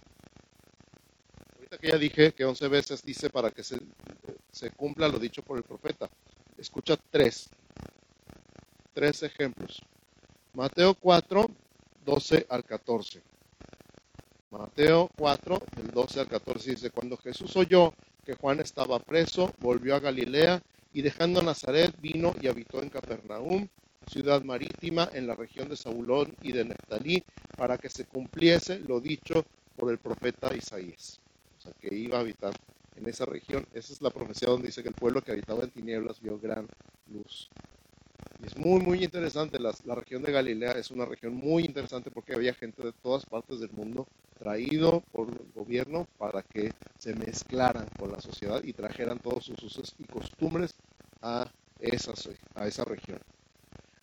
Ahorita 1.57 1.77
que 1.77 1.89
ya 1.89 1.97
dije 1.97 2.31
que 2.31 2.45
once 2.45 2.67
veces 2.69 3.03
dice 3.03 3.29
para 3.29 3.51
que 3.51 3.61
se, 3.61 3.77
se 4.51 4.71
cumpla 4.71 5.07
lo 5.09 5.19
dicho 5.19 5.43
por 5.43 5.57
el 5.57 5.63
profeta. 5.63 6.09
Escucha 6.57 6.97
tres, 7.11 7.49
tres 8.99 9.23
ejemplos. 9.23 9.81
Mateo 10.53 10.93
4, 10.93 11.49
12 12.05 12.47
al 12.49 12.65
14. 12.65 13.21
Mateo 14.51 15.09
4, 15.15 15.61
del 15.77 15.87
12 15.91 16.19
al 16.19 16.27
14 16.27 16.71
dice, 16.71 16.89
cuando 16.89 17.15
Jesús 17.15 17.55
oyó 17.55 17.93
que 18.25 18.33
Juan 18.33 18.59
estaba 18.59 18.99
preso, 18.99 19.53
volvió 19.59 19.95
a 19.95 20.01
Galilea 20.01 20.61
y 20.91 21.01
dejando 21.01 21.41
Nazaret 21.41 21.95
vino 22.01 22.35
y 22.41 22.47
habitó 22.47 22.83
en 22.83 22.89
Capernaum, 22.89 23.69
ciudad 24.11 24.43
marítima 24.43 25.09
en 25.13 25.27
la 25.27 25.35
región 25.35 25.69
de 25.69 25.77
Zabulón 25.77 26.35
y 26.41 26.51
de 26.51 26.65
Neftalí, 26.65 27.23
para 27.55 27.77
que 27.77 27.89
se 27.89 28.03
cumpliese 28.03 28.79
lo 28.79 28.99
dicho 28.99 29.45
por 29.77 29.91
el 29.91 29.97
profeta 29.97 30.53
Isaías. 30.53 31.21
O 31.57 31.61
sea, 31.61 31.71
que 31.79 31.95
iba 31.95 32.17
a 32.17 32.21
habitar 32.21 32.51
en 32.97 33.07
esa 33.07 33.23
región. 33.23 33.65
Esa 33.73 33.93
es 33.93 34.01
la 34.01 34.09
profecía 34.09 34.49
donde 34.49 34.67
dice 34.67 34.83
que 34.83 34.89
el 34.89 34.95
pueblo 34.95 35.21
que 35.21 35.31
habitaba 35.31 35.63
en 35.63 35.69
tinieblas 35.69 36.19
vio 36.19 36.37
gran 36.37 36.67
luz. 37.07 37.49
Es 38.43 38.55
muy, 38.57 38.79
muy 38.79 39.03
interesante. 39.03 39.59
La, 39.59 39.73
la, 39.85 39.95
región 39.95 40.23
de 40.23 40.31
Galilea 40.31 40.71
es 40.73 40.91
una 40.91 41.05
región 41.05 41.35
muy 41.35 41.65
interesante 41.65 42.09
porque 42.09 42.33
había 42.33 42.53
gente 42.53 42.81
de 42.81 42.93
todas 42.93 43.25
partes 43.25 43.59
del 43.59 43.71
mundo 43.71 44.07
traído 44.37 45.01
por 45.11 45.27
el 45.27 45.51
gobierno 45.53 46.07
para 46.17 46.41
que 46.43 46.71
se 46.97 47.13
mezclaran 47.13 47.87
con 47.97 48.11
la 48.11 48.21
sociedad 48.21 48.63
y 48.63 48.71
trajeran 48.71 49.19
todos 49.19 49.45
sus 49.45 49.61
usos 49.61 49.93
y 49.99 50.05
costumbres 50.05 50.73
a 51.21 51.51
esa, 51.79 52.13
a 52.55 52.67
esa 52.67 52.85
región. 52.85 53.19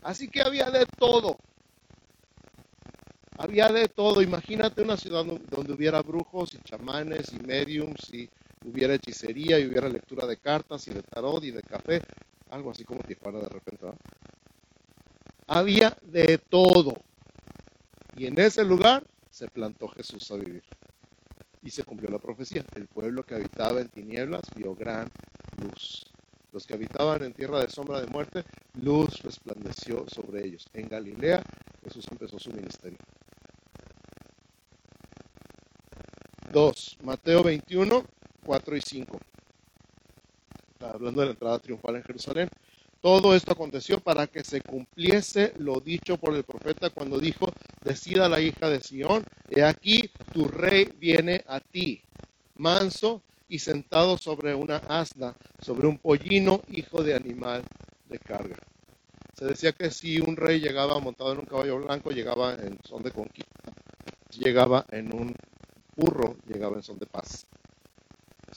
Así 0.03 0.29
que 0.29 0.43
había 0.43 0.71
de 0.71 0.87
todo. 0.99 1.39
Había 3.39 3.69
de 3.69 3.89
todo. 3.89 4.21
Imagínate 4.23 4.83
una 4.83 4.97
ciudad 4.97 5.25
donde 5.25 5.73
hubiera 5.73 6.03
brujos 6.03 6.55
y 6.55 6.59
chamanes 6.59 7.33
y 7.33 7.39
mediums 7.39 8.13
y 8.13 8.29
hubiera 8.65 8.95
hechicería 8.95 9.59
y 9.59 9.67
hubiera 9.67 9.89
lectura 9.89 10.27
de 10.27 10.37
cartas 10.37 10.87
y 10.89 10.91
de 10.93 11.03
tarot 11.03 11.43
y 11.45 11.51
de 11.51 11.63
café. 11.63 12.03
Algo 12.51 12.71
así 12.71 12.85
como 12.85 13.03
Tijuana 13.03 13.41
de 13.41 13.49
repente. 13.49 13.87
Había 15.47 15.97
de 16.03 16.39
todo. 16.39 16.95
Y 18.17 18.27
en 18.27 18.41
ese 18.41 18.65
lugar 18.65 19.05
se 19.31 19.49
plantó 19.49 19.89
Jesús 19.89 20.31
a 20.31 20.37
vivir. 20.37 20.63
Y 21.63 21.71
se 21.71 21.85
cumplió 21.85 22.11
la 22.11 22.19
profecía. 22.19 22.65
El 22.75 22.87
pueblo 22.87 23.25
que 23.25 23.35
habitaba 23.35 23.81
en 23.81 23.89
tinieblas 23.89 24.43
vio 24.55 24.75
gran 24.75 25.11
luz. 25.59 26.05
Los 26.53 26.67
que 26.67 26.75
habitaban 26.75 27.23
en 27.23 27.35
tierra 27.35 27.61
de 27.61 27.69
sombra 27.69 28.01
de 28.01 28.07
muerte, 28.07 28.45
luz 28.81 29.21
resplandeció 29.23 30.07
sobre 30.09 30.47
ellos. 30.47 30.67
En 30.73 30.89
Galilea 30.89 31.43
Jesús 31.85 32.07
empezó 32.11 32.39
su 32.39 32.51
ministerio. 32.51 32.99
2. 36.53 36.99
Mateo 37.03 37.43
21, 37.43 38.05
4 38.45 38.77
y 38.77 38.81
5. 38.81 39.21
Hablando 40.93 41.21
de 41.21 41.27
la 41.27 41.33
entrada 41.33 41.59
triunfal 41.59 41.97
en 41.97 42.03
Jerusalén. 42.05 42.49
Todo 43.01 43.37
esto 43.37 43.53
aconteció 43.53 44.01
para 44.01 44.27
que 44.27 44.43
se 44.43 44.61
cumpliese 44.63 45.53
lo 45.59 45.81
dicho 45.81 46.17
por 46.17 46.35
el 46.35 46.45
profeta 46.45 46.91
cuando 46.91 47.21
dijo, 47.21 47.53
decida 47.85 48.29
la 48.29 48.41
hija 48.41 48.69
de 48.69 48.81
Sión, 48.81 49.25
he 49.51 49.63
aquí 49.63 50.11
tu 50.33 50.49
rey 50.49 50.89
viene 50.99 51.45
a 51.47 51.61
ti, 51.61 52.03
manso 52.57 53.23
y 53.49 53.59
sentado 53.59 54.19
sobre 54.19 54.55
una 54.55 54.79
asna, 54.89 55.37
sobre 55.61 55.87
un 55.87 55.99
pollino, 55.99 56.63
hijo 56.69 57.03
de 57.03 57.15
animal 57.15 57.63
de 58.09 58.19
carga. 58.19 58.57
Se 59.39 59.45
decía 59.45 59.73
que 59.73 59.91
si 59.91 60.19
un 60.19 60.35
rey 60.35 60.61
llegaba 60.61 60.99
montado 60.99 61.33
en 61.33 61.41
un 61.41 61.45
caballo 61.45 61.79
blanco, 61.79 62.11
llegaba 62.11 62.55
en 62.55 62.79
son 62.85 63.03
de 63.03 63.11
conquista. 63.11 63.73
Si 64.31 64.41
llegaba 64.41 64.87
en 64.91 65.15
un 65.15 65.35
burro, 65.95 66.37
llegaba 66.47 66.77
en 66.77 66.83
son 66.83 66.99
de 66.99 67.07
paz. 67.07 67.47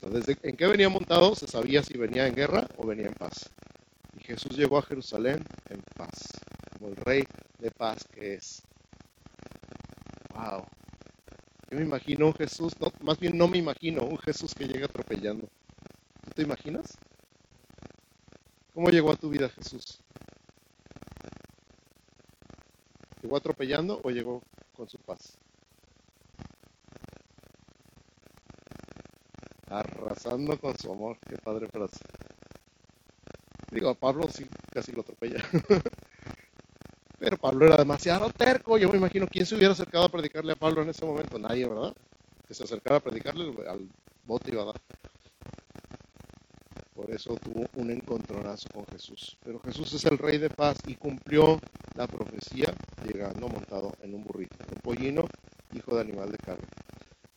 Desde 0.08 0.38
en 0.44 0.56
qué 0.56 0.66
venía 0.66 0.88
montado 0.88 1.36
se 1.36 1.46
sabía 1.46 1.84
si 1.84 1.98
venía 1.98 2.26
en 2.26 2.34
guerra 2.34 2.68
o 2.78 2.88
venía 2.88 3.08
en 3.08 3.14
paz. 3.14 3.50
Y 4.18 4.24
Jesús 4.24 4.58
llegó 4.58 4.78
a 4.78 4.82
Jerusalén 4.82 5.44
en 5.70 5.82
paz, 5.96 6.42
como 6.72 6.90
el 6.90 6.96
rey 6.96 7.24
de 7.60 7.70
paz 7.70 8.06
que 8.12 8.36
es. 8.36 8.64
Wow. 10.34 10.66
Yo 11.70 11.78
me 11.78 11.84
imagino 11.84 12.28
un 12.28 12.34
Jesús, 12.34 12.74
más 13.02 13.20
bien 13.20 13.38
no 13.38 13.48
me 13.48 13.58
imagino 13.58 14.04
un 14.04 14.18
Jesús 14.18 14.56
que 14.56 14.68
llega 14.68 14.86
atropellando. 14.86 15.48
¿Tú 16.24 16.32
te 16.34 16.42
imaginas? 16.44 16.98
¿Cómo 18.74 18.90
llegó 18.90 19.12
a 19.12 19.18
tu 19.18 19.30
vida 19.30 19.50
Jesús? 19.50 20.00
¿Llegó 23.22 23.36
atropellando 23.36 24.00
o 24.04 24.10
llegó 24.10 24.42
con 24.74 24.88
su 24.88 24.98
paz? 24.98 25.38
Arrasando 29.70 30.58
con 30.60 30.78
su 30.78 30.92
amor. 30.92 31.18
Qué 31.28 31.38
padre 31.38 31.68
frase. 31.68 32.00
Digo, 33.72 33.90
a 33.90 33.94
Pablo 33.94 34.28
sí 34.30 34.46
casi 34.72 34.92
lo 34.92 35.02
atropella. 35.02 35.44
Pero 37.20 37.38
Pablo 37.38 37.68
era 37.68 37.78
demasiado 37.78 38.30
terco. 38.30 38.78
Yo 38.78 38.90
me 38.90 38.98
imagino 38.98 39.28
quién 39.28 39.46
se 39.46 39.56
hubiera 39.56 39.74
acercado 39.74 40.06
a 40.06 40.10
predicarle 40.10 40.54
a 40.54 40.56
Pablo 40.56 40.82
en 40.82 40.90
ese 40.90 41.06
momento. 41.06 41.38
Nadie, 41.38 41.68
¿verdad? 41.68 41.94
Que 42.48 42.54
se 42.54 42.64
acercara 42.64 42.98
a 42.98 43.02
predicarle 43.02 43.54
al 43.68 43.88
bote 44.26 44.52
iba 44.52 44.64
a 44.64 44.66
dar. 44.68 44.82
Por 46.96 47.12
eso 47.12 47.36
tuvo 47.36 47.66
un 47.76 47.92
encontronazo 47.92 48.68
con 48.74 48.86
Jesús. 48.88 49.38
Pero 49.44 49.60
Jesús 49.60 49.94
es 49.94 50.06
el 50.06 50.18
rey 50.18 50.38
de 50.38 50.50
paz 50.50 50.78
y 50.88 50.96
cumplió 50.96 51.60
la 51.96 52.08
profecía 52.08 52.74
llegando 53.06 53.48
montado 53.48 53.94
en 54.02 54.16
un 54.16 54.24
burrito, 54.24 54.56
un 54.72 54.82
pollino, 54.82 55.26
hijo 55.74 55.96
de 55.96 56.02
animal 56.02 56.32
de 56.32 56.38
carne. 56.38 56.66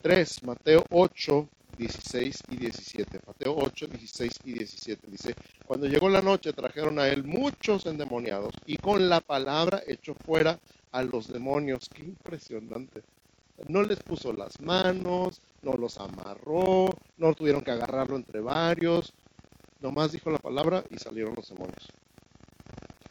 3. 0.02 0.44
Mateo 0.44 0.84
8, 0.90 1.48
16 1.76 2.42
y 2.50 2.56
17. 2.56 3.20
Mateo 3.26 3.56
8, 3.56 3.86
16 3.86 4.40
y 4.44 4.52
17 4.52 5.06
dice, 5.10 5.34
cuando 5.66 5.86
llegó 5.86 6.08
la 6.08 6.22
noche 6.22 6.52
trajeron 6.52 6.98
a 6.98 7.08
él 7.08 7.24
muchos 7.24 7.86
endemoniados 7.86 8.54
y 8.66 8.76
con 8.76 9.08
la 9.08 9.20
palabra 9.20 9.82
echó 9.86 10.14
fuera 10.14 10.58
a 10.92 11.02
los 11.02 11.28
demonios. 11.28 11.88
Qué 11.88 12.02
impresionante. 12.02 13.02
No 13.68 13.82
les 13.82 14.02
puso 14.02 14.32
las 14.32 14.60
manos, 14.60 15.40
no 15.62 15.74
los 15.74 15.98
amarró, 15.98 16.86
no 17.16 17.34
tuvieron 17.34 17.62
que 17.62 17.70
agarrarlo 17.70 18.16
entre 18.16 18.40
varios. 18.40 19.12
Nomás 19.80 20.12
dijo 20.12 20.30
la 20.30 20.38
palabra 20.38 20.84
y 20.90 20.98
salieron 20.98 21.34
los 21.34 21.48
demonios. 21.48 21.88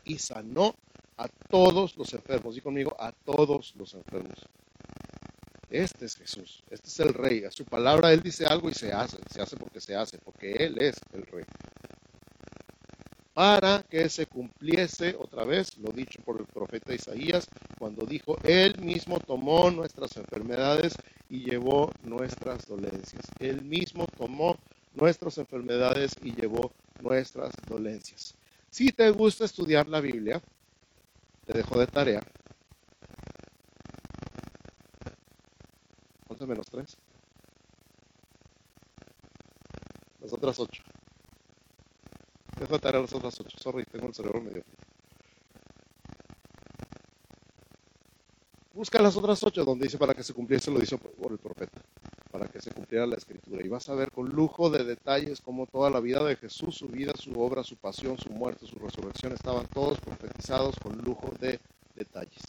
Y 0.03 0.18
sanó 0.18 0.75
a 1.18 1.27
todos 1.27 1.96
los 1.98 2.13
enfermos. 2.13 2.58
Y 2.58 2.62
conmigo, 2.62 2.96
a 3.00 3.12
todos 3.12 3.75
los 3.75 3.94
enfermos. 3.94 4.39
Este 5.72 6.06
es 6.06 6.18
Jesús, 6.18 6.63
este 6.70 6.90
es 6.90 7.00
el 7.00 7.13
rey. 7.13 7.46
A 7.46 7.51
su 7.51 7.63
palabra 7.63 8.12
Él 8.12 8.22
dice 8.22 8.46
algo 8.46 8.70
y 8.70 8.74
se 8.74 8.92
hace. 8.92 9.18
Se 9.34 9.42
hace 9.42 9.56
porque 9.56 9.80
se 9.80 9.96
hace, 9.96 10.18
porque 10.18 10.51
Él 10.51 10.75
es 10.82 11.00
el 11.13 11.24
rey. 11.24 11.46
Para 13.34 13.82
que 13.84 14.10
se 14.10 14.25
cumpliese 14.25 15.16
otra 15.18 15.46
vez 15.46 15.78
lo 15.78 15.94
dicho 15.94 16.22
por 16.25 16.42
el 16.42 16.46
profeta 16.46 16.94
Isaías, 16.94 17.48
cuando 17.80 18.06
dijo, 18.06 18.38
Él 18.44 18.78
mismo 18.82 19.22
tomó 19.22 19.72
nuestras 19.72 20.18
enfermedades 20.18 20.94
y 21.30 21.46
llevó 21.46 21.90
nuestras 22.04 22.68
dolencias. 22.68 23.24
Él 23.40 23.62
mismo 23.62 24.08
tomó 24.18 24.58
nuestras 24.94 25.38
enfermedades 25.38 26.18
y 26.22 26.36
llevó 26.36 26.74
nuestras 27.01 27.54
dolencias. 27.70 28.36
Si 28.70 28.92
te 28.92 29.10
gusta 29.12 29.46
estudiar 29.46 29.88
la 29.88 30.01
Biblia, 30.01 30.42
te 31.46 31.54
dejo 31.54 31.80
de 31.80 31.88
tarea 31.88 32.22
11 36.42 36.48
menos 36.48 36.66
3. 36.72 36.98
Las 40.22 40.34
otras 40.34 40.60
8. 40.60 40.84
Dejo 42.60 42.74
de 42.74 42.80
tarea 42.80 43.02
las 43.02 43.14
otras 43.14 43.40
8. 43.40 43.58
Sorry, 43.60 43.86
tengo 43.86 44.08
el 44.08 44.14
cerebro 44.16 44.42
medio. 44.42 44.64
Busca 48.74 49.00
las 49.02 49.16
otras 49.16 49.44
8 49.44 49.64
donde 49.64 49.86
dice 49.86 50.00
para 50.00 50.16
que 50.16 50.24
se 50.24 50.34
cumpliese 50.34 50.72
lo 50.72 50.80
dicho 50.80 50.98
por 50.98 51.32
el 51.32 51.38
profeta. 51.38 51.80
Para 52.32 52.48
que 52.48 52.60
se 52.60 52.72
cumpliera 52.72 53.06
la 53.06 53.18
escritura. 53.18 53.64
Y 53.64 53.70
vas 53.70 53.88
a 53.90 53.94
ver 53.94 54.12
con 54.12 54.30
lujo 54.30 54.72
de 54.72 54.84
detalles 54.84 55.42
cómo 55.42 55.68
toda 55.68 55.92
la 55.92 56.00
vida 56.00 56.24
de 56.24 56.38
Jesús, 56.38 56.76
su 56.76 56.88
vida, 56.88 57.14
su 57.16 57.40
obra, 57.40 57.64
su 57.64 57.76
pasión, 57.76 58.18
su 58.18 58.32
muerte, 58.32 58.66
su 58.66 58.80
resurrección, 58.80 59.34
estaban 59.34 59.68
todos 59.68 60.00
profetizados 60.00 60.76
con 60.80 60.98
lujo 61.00 61.32
de 61.40 61.60
detalles. 61.96 62.42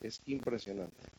Es 0.00 0.20
impresionante. 0.26 1.17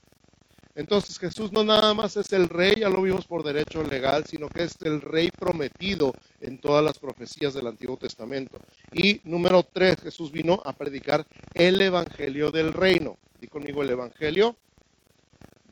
Entonces 0.79 1.19
Jesús 1.19 1.51
no 1.51 1.65
nada 1.65 1.93
más 1.93 2.15
es 2.15 2.31
el 2.31 2.47
rey, 2.47 2.75
ya 2.79 2.87
lo 2.87 3.01
vimos 3.01 3.27
por 3.27 3.43
derecho 3.43 3.83
legal, 3.83 4.23
sino 4.25 4.47
que 4.47 4.63
es 4.63 4.77
el 4.83 5.01
rey 5.01 5.29
prometido 5.29 6.13
en 6.39 6.57
todas 6.57 6.81
las 6.81 6.97
profecías 6.97 7.53
del 7.53 7.67
Antiguo 7.67 7.97
Testamento. 7.97 8.57
Y 8.93 9.19
número 9.25 9.61
tres, 9.61 9.97
Jesús 10.01 10.31
vino 10.31 10.61
a 10.63 10.71
predicar 10.71 11.27
el 11.53 11.81
Evangelio 11.81 12.49
del 12.49 12.71
reino. 12.71 13.17
Di 13.41 13.47
conmigo 13.47 13.83
el 13.83 13.89
Evangelio 13.89 14.55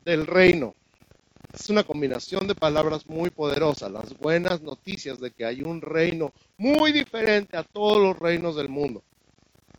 del 0.04 0.26
reino. 0.26 0.74
Es 1.54 1.70
una 1.70 1.84
combinación 1.84 2.46
de 2.46 2.54
palabras 2.54 3.08
muy 3.08 3.30
poderosas, 3.30 3.90
las 3.90 4.14
buenas 4.18 4.60
noticias 4.60 5.18
de 5.20 5.30
que 5.30 5.46
hay 5.46 5.62
un 5.62 5.80
reino 5.80 6.34
muy 6.58 6.92
diferente 6.92 7.56
a 7.56 7.62
todos 7.62 7.96
los 7.96 8.18
reinos 8.18 8.56
del 8.56 8.68
mundo. 8.68 9.02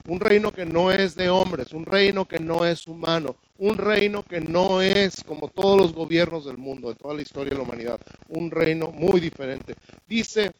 Un 0.09 0.19
reino 0.19 0.51
que 0.51 0.65
no 0.65 0.91
es 0.91 1.13
de 1.13 1.29
hombres, 1.29 1.71
un 1.71 1.85
reino 1.85 2.27
que 2.27 2.39
no 2.39 2.65
es 2.65 2.87
humano, 2.87 3.35
un 3.59 3.77
reino 3.77 4.23
que 4.23 4.41
no 4.41 4.81
es 4.81 5.23
como 5.23 5.49
todos 5.49 5.79
los 5.79 5.93
gobiernos 5.93 6.45
del 6.45 6.57
mundo, 6.57 6.89
de 6.89 6.95
toda 6.95 7.13
la 7.13 7.21
historia 7.21 7.51
de 7.51 7.57
la 7.57 7.61
humanidad, 7.61 7.99
un 8.27 8.49
reino 8.49 8.87
muy 8.87 9.19
diferente. 9.19 9.75
Dice 10.07 10.51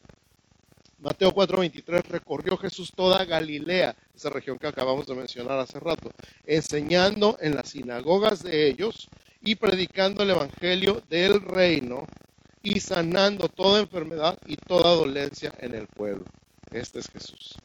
Mateo 1.00 1.32
4:23, 1.32 2.06
recorrió 2.08 2.56
Jesús 2.58 2.92
toda 2.94 3.24
Galilea, 3.24 3.96
esa 4.14 4.30
región 4.30 4.56
que 4.56 4.68
acabamos 4.68 5.08
de 5.08 5.16
mencionar 5.16 5.58
hace 5.58 5.80
rato, 5.80 6.12
enseñando 6.46 7.36
en 7.40 7.56
las 7.56 7.70
sinagogas 7.70 8.44
de 8.44 8.68
ellos 8.68 9.08
y 9.42 9.56
predicando 9.56 10.22
el 10.22 10.30
Evangelio 10.30 11.02
del 11.10 11.40
reino 11.40 12.06
y 12.62 12.78
sanando 12.78 13.48
toda 13.48 13.80
enfermedad 13.80 14.38
y 14.46 14.54
toda 14.54 14.94
dolencia 14.94 15.52
en 15.58 15.74
el 15.74 15.88
pueblo. 15.88 16.24
Este 16.70 17.00
es 17.00 17.08
Jesús 17.08 17.56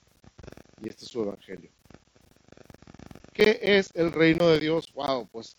y 0.82 0.89
este 0.89 1.06
es 1.06 1.12
su 1.12 1.22
Evangelio. 1.22 1.75
¿Qué 3.36 3.60
es 3.62 3.92
el 3.96 4.13
reino 4.13 4.48
de 4.48 4.62
Dios? 4.62 4.94
Wow, 4.94 5.27
pues 5.30 5.58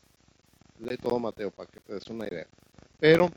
lee 0.80 0.96
todo 0.96 1.18
Mateo 1.18 1.50
para 1.50 1.70
que 1.70 1.78
te 1.80 1.92
des 1.92 2.06
una 2.06 2.26
idea. 2.26 2.46
Pero 2.98 3.30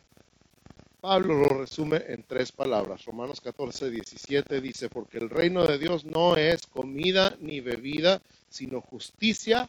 Pablo 1.01 1.33
lo 1.33 1.49
resume 1.49 2.05
en 2.07 2.23
tres 2.23 2.53
palabras. 2.53 3.03
Romanos 3.03 3.41
14, 3.41 3.89
17 3.89 4.61
dice, 4.61 4.87
porque 4.87 5.17
el 5.17 5.29
reino 5.29 5.67
de 5.67 5.77
Dios 5.77 6.05
no 6.05 6.37
es 6.37 6.65
comida 6.67 7.35
ni 7.41 7.59
bebida, 7.59 8.21
sino 8.47 8.79
justicia, 8.79 9.67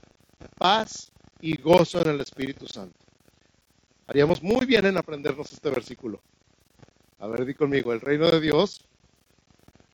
paz 0.56 1.10
y 1.40 1.60
gozo 1.60 2.00
en 2.02 2.10
el 2.10 2.20
Espíritu 2.20 2.68
Santo. 2.68 2.96
Haríamos 4.06 4.40
muy 4.40 4.66
bien 4.66 4.86
en 4.86 4.96
aprendernos 4.96 5.52
este 5.52 5.70
versículo. 5.70 6.20
A 7.18 7.26
ver, 7.26 7.44
di 7.44 7.54
conmigo, 7.54 7.92
el 7.92 8.00
reino 8.00 8.30
de 8.30 8.40
Dios 8.40 8.84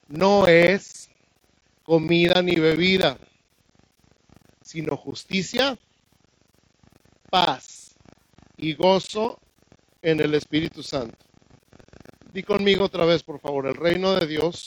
no 0.09 0.47
es 0.47 1.09
comida 1.83 2.43
ni 2.43 2.57
bebida, 2.57 3.17
sino 4.67 4.97
justicia, 4.97 5.79
paz 7.31 7.95
y 8.57 8.75
gozo 8.75 9.39
en 10.03 10.19
el 10.19 10.35
Espíritu 10.35 10.83
Santo. 10.83 11.17
Di 12.33 12.43
conmigo 12.43 12.87
otra 12.87 13.05
vez, 13.05 13.23
por 13.23 13.39
favor, 13.39 13.69
el 13.69 13.77
reino 13.77 14.17
de 14.17 14.27
Dios 14.27 14.67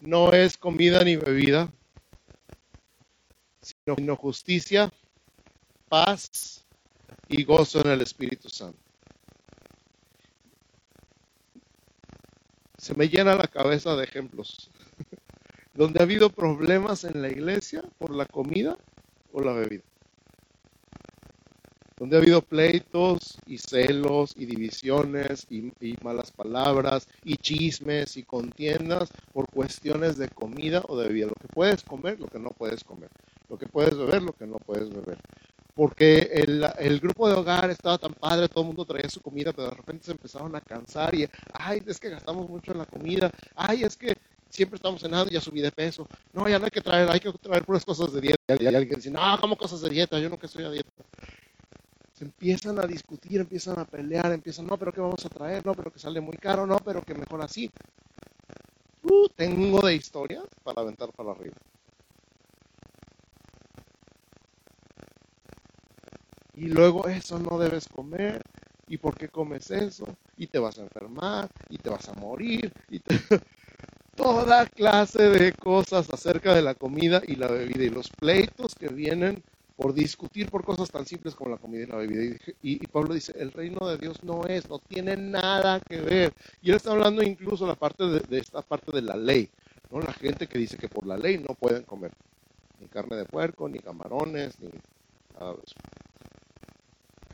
no 0.00 0.34
es 0.34 0.58
comida 0.58 1.02
ni 1.02 1.16
bebida, 1.16 1.72
sino 3.62 4.16
justicia, 4.16 4.92
paz 5.88 6.62
y 7.26 7.44
gozo 7.44 7.80
en 7.80 7.92
el 7.92 8.02
Espíritu 8.02 8.50
Santo. 8.50 8.78
Se 12.76 12.94
me 12.94 13.08
llena 13.08 13.34
la 13.34 13.46
cabeza 13.46 13.96
de 13.96 14.04
ejemplos 14.04 14.70
donde 15.78 16.00
ha 16.00 16.02
habido 16.02 16.28
problemas 16.28 17.04
en 17.04 17.22
la 17.22 17.28
iglesia 17.28 17.84
por 17.98 18.10
la 18.10 18.26
comida 18.26 18.76
o 19.32 19.40
la 19.40 19.52
bebida. 19.52 19.84
Donde 21.96 22.16
ha 22.16 22.18
habido 22.18 22.42
pleitos 22.42 23.38
y 23.46 23.58
celos 23.58 24.34
y 24.36 24.46
divisiones 24.46 25.46
y, 25.48 25.72
malas 26.02 26.32
palabras 26.32 27.06
y 27.22 27.36
chismes 27.36 28.16
y 28.16 28.24
contiendas 28.24 29.10
por 29.32 29.48
cuestiones 29.48 30.18
de 30.18 30.28
comida 30.28 30.82
o 30.88 30.98
de 30.98 31.06
bebida. 31.06 31.26
Lo 31.26 31.34
que 31.34 31.46
puedes 31.46 31.84
comer, 31.84 32.18
lo 32.18 32.26
que 32.26 32.40
no 32.40 32.50
puedes 32.50 32.82
comer. 32.82 33.10
Lo 33.48 33.56
que 33.56 33.66
puedes 33.66 33.96
beber, 33.96 34.22
lo 34.22 34.32
que 34.32 34.48
no 34.48 34.56
puedes 34.56 34.90
beber 34.90 35.18
porque 35.78 36.28
el, 36.32 36.98
grupo 36.98 37.28
de 37.28 37.36
hogar 37.36 37.70
estaba 37.70 37.98
tan 37.98 38.12
padre, 38.12 38.48
todo 38.48 38.62
el 38.62 38.66
mundo 38.66 38.84
traía 38.84 39.08
su 39.08 39.20
comida, 39.20 39.52
pero 39.52 39.68
de 39.68 39.76
repente 39.76 40.06
se 40.06 40.10
empezaron 40.10 40.56
a 40.56 40.60
cansar 40.60 41.14
y, 41.14 41.28
ay, 41.52 41.80
es 41.86 42.00
que 42.00 42.10
gastamos 42.10 42.50
mucho 42.50 42.72
en 42.72 42.78
la 42.78 42.84
comida, 42.84 43.30
ay, 43.54 43.84
es 43.84 43.96
que 43.96 44.16
siempre 44.58 44.76
estamos 44.76 45.00
cenando 45.00 45.30
y 45.30 45.34
ya 45.34 45.40
subí 45.40 45.60
de 45.60 45.72
peso, 45.72 46.06
no, 46.32 46.48
ya 46.48 46.58
no 46.58 46.66
hay 46.66 46.70
que 46.70 46.80
traer, 46.80 47.08
hay 47.10 47.20
que 47.20 47.32
traer 47.32 47.64
puras 47.64 47.84
cosas 47.84 48.12
de 48.12 48.20
dieta. 48.20 48.56
Y 48.58 48.66
alguien 48.66 48.96
dice, 48.96 49.10
no, 49.10 49.20
¿cómo 49.40 49.56
cosas 49.56 49.80
de 49.80 49.90
dieta? 49.90 50.18
Yo 50.18 50.28
nunca 50.28 50.46
estoy 50.46 50.64
a 50.64 50.70
dieta. 50.70 50.90
Se 52.12 52.24
empiezan 52.24 52.78
a 52.78 52.86
discutir, 52.86 53.40
empiezan 53.40 53.78
a 53.78 53.84
pelear, 53.84 54.32
empiezan, 54.32 54.66
no, 54.66 54.76
pero 54.76 54.92
¿qué 54.92 55.00
vamos 55.00 55.24
a 55.24 55.28
traer? 55.28 55.64
No, 55.64 55.74
pero 55.74 55.92
que 55.92 55.98
sale 55.98 56.20
muy 56.20 56.36
caro, 56.36 56.66
no, 56.66 56.78
pero 56.78 57.02
que 57.02 57.14
mejor 57.14 57.40
así. 57.42 57.70
Uh, 59.04 59.28
tengo 59.36 59.80
de 59.80 59.94
historias 59.94 60.44
para 60.64 60.82
aventar 60.82 61.10
para 61.12 61.30
arriba. 61.30 61.56
y 66.58 66.66
luego 66.66 67.06
eso 67.06 67.38
no 67.38 67.56
debes 67.56 67.86
comer, 67.86 68.42
y 68.88 68.96
por 68.96 69.16
qué 69.16 69.28
comes 69.28 69.70
eso, 69.70 70.06
y 70.36 70.48
te 70.48 70.58
vas 70.58 70.78
a 70.78 70.82
enfermar, 70.82 71.48
y 71.68 71.78
te 71.78 71.88
vas 71.88 72.08
a 72.08 72.14
morir, 72.14 72.72
y 72.90 72.98
toda 74.18 74.66
clase 74.66 75.30
de 75.30 75.52
cosas 75.52 76.12
acerca 76.12 76.54
de 76.54 76.60
la 76.60 76.74
comida 76.74 77.22
y 77.26 77.36
la 77.36 77.46
bebida, 77.46 77.84
y 77.84 77.90
los 77.90 78.10
pleitos 78.10 78.74
que 78.74 78.88
vienen 78.88 79.42
por 79.76 79.94
discutir 79.94 80.50
por 80.50 80.64
cosas 80.64 80.90
tan 80.90 81.06
simples 81.06 81.34
como 81.34 81.50
la 81.50 81.56
comida 81.56 81.84
y 81.84 81.86
la 81.86 81.96
bebida. 81.96 82.36
Y, 82.62 82.86
Pablo 82.88 83.14
dice, 83.14 83.32
el 83.38 83.52
reino 83.52 83.88
de 83.88 83.96
Dios 83.96 84.22
no 84.24 84.44
es, 84.44 84.68
no 84.68 84.80
tiene 84.80 85.16
nada 85.16 85.80
que 85.80 86.00
ver. 86.00 86.34
Y 86.60 86.70
él 86.70 86.76
está 86.76 86.90
hablando 86.90 87.22
incluso 87.22 87.66
la 87.66 87.76
parte 87.76 88.04
de, 88.04 88.38
esta 88.38 88.60
parte 88.60 88.92
de 88.92 89.02
la 89.02 89.16
ley, 89.16 89.48
¿no? 89.90 90.00
La 90.00 90.12
gente 90.12 90.48
que 90.48 90.58
dice 90.58 90.76
que 90.76 90.88
por 90.88 91.06
la 91.06 91.16
ley 91.16 91.38
no 91.38 91.54
pueden 91.54 91.84
comer 91.84 92.10
ni 92.80 92.88
carne 92.88 93.16
de 93.16 93.24
puerco, 93.24 93.68
ni 93.68 93.78
camarones, 93.78 94.58
ni 94.60 94.68
nada 95.38 95.54
de 95.54 95.60
eso 95.64 95.76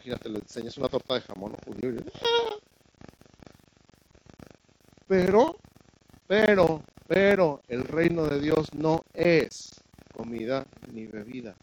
imagínate, 0.04 0.28
le 0.28 0.38
enseñas 0.38 0.76
una 0.76 0.88
torta 0.88 1.14
de 1.14 1.20
jamón 1.22 1.54
judío 1.64 1.94
Pero, 5.08 5.56
pero, 6.26 6.26
pero, 6.26 6.66
de 6.66 6.73
Dios 8.54 8.72
no 8.74 9.04
es 9.14 9.82
comida 10.16 10.64
ni 10.92 11.06
bebida. 11.06 11.56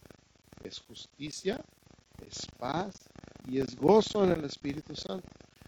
Es 0.62 0.82
justicia, 0.82 1.62
es 2.27 2.45
paz 2.58 2.95
y 3.47 3.60
es 3.60 3.77
gozo 3.77 4.25
en 4.25 4.32
el 4.32 4.43
Espíritu 4.43 4.93
Santo. 4.93 5.27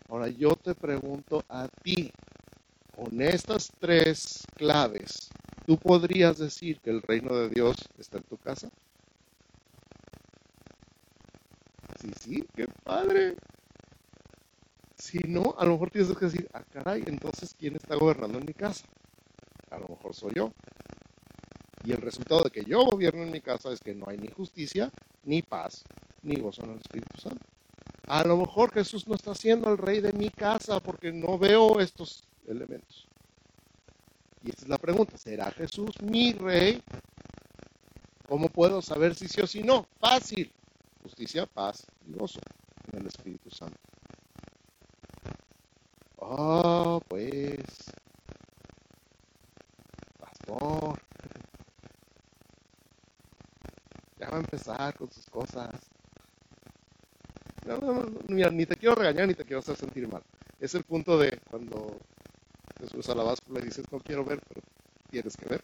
Ahora 0.10 0.28
yo 0.28 0.58
te 0.58 0.76
pregunto 0.76 1.46
a 1.48 1.70
ti, 1.82 2.12
con 2.94 3.22
estas 3.22 3.72
tres 3.80 4.44
claves, 4.58 5.30
¿tú 5.66 5.78
podrías 5.78 6.38
decir 6.40 6.82
que 6.82 6.90
el 6.90 7.02
reino 7.02 7.34
de 7.36 7.48
Dios 7.50 7.78
está 7.98 8.18
en 8.18 8.24
tu 8.24 8.36
casa? 8.38 8.70
sí, 12.02 12.12
sí, 12.20 12.46
qué 12.54 12.68
padre. 12.84 13.38
Si 14.98 15.20
no, 15.20 15.56
a 15.58 15.64
lo 15.64 15.72
mejor 15.74 15.90
tienes 15.90 16.18
que 16.18 16.26
decir, 16.26 16.50
ah, 16.54 16.64
caray, 16.74 17.02
entonces, 17.08 17.56
¿quién 17.58 17.78
está 17.78 17.96
gobernando 17.96 18.40
en 18.40 18.46
mi 18.46 18.54
casa? 18.54 18.86
A 19.72 19.80
lo 19.80 19.88
mejor 19.88 20.14
soy 20.14 20.34
yo. 20.36 20.52
Y 21.86 21.92
el 21.92 22.02
resultado 22.02 22.44
de 22.44 22.50
que 22.50 22.64
yo 22.64 22.86
gobierno 22.86 23.24
en 23.24 23.32
mi 23.32 23.42
casa 23.42 23.72
es 23.72 23.80
que 23.80 23.94
no 23.94 24.06
hay 24.08 24.18
ni 24.18 24.30
justicia, 24.30 24.92
ni 25.24 25.42
paz, 25.42 25.84
ni 26.22 26.36
gozo 26.36 26.64
en 26.64 26.72
el 26.72 26.80
Espíritu 26.80 27.20
Santo. 27.20 27.46
A 28.08 28.24
lo 28.24 28.38
mejor 28.38 28.72
Jesús 28.72 29.08
no 29.08 29.16
está 29.16 29.36
siendo 29.36 29.70
el 29.70 29.78
rey 29.78 30.00
de 30.00 30.14
mi 30.14 30.30
casa 30.30 30.80
porque 30.80 31.12
no 31.12 31.38
veo 31.38 31.80
estos 31.80 32.24
elementos. 32.48 33.08
Y 34.44 34.50
esta 34.50 34.64
es 34.64 34.70
la 34.70 34.78
pregunta, 34.78 35.18
¿será 35.18 35.52
Jesús 35.52 36.02
mi 36.02 36.34
rey? 36.34 36.82
¿Cómo 38.28 38.50
puedo 38.50 38.82
saber 38.82 39.16
si 39.16 39.28
sí 39.28 39.42
o 39.42 39.48
si 39.48 39.64
no? 39.64 39.86
Fácil 40.00 40.52
justicia, 41.04 41.46
paz 41.46 41.86
y 42.08 42.14
gozo 42.14 42.40
en 42.92 43.02
el 43.02 43.08
Espíritu 43.08 43.50
Santo. 43.52 43.78
Oh, 46.18 47.02
pues, 47.10 47.66
pastor, 50.18 51.00
empezar 54.54 54.96
con 54.96 55.12
sus 55.12 55.26
cosas. 55.28 55.70
Ni 58.28 58.66
te 58.66 58.76
quiero 58.76 58.96
regañar 58.96 59.28
ni 59.28 59.34
te 59.34 59.46
quiero 59.46 59.60
hacer 59.60 59.76
sentir 59.76 60.08
mal. 60.08 60.24
Es 60.60 60.76
el 60.76 60.84
punto 60.84 61.18
de 61.18 61.40
cuando 61.50 61.98
Jesús 62.80 63.10
a 63.10 63.16
la 63.16 63.24
báscula 63.24 63.60
y 63.62 63.66
dices, 63.66 63.86
no 63.92 64.00
quiero 64.00 64.24
ver, 64.26 64.40
pero 64.48 64.62
tienes 65.10 65.38
que 65.38 65.46
ver. 65.46 65.62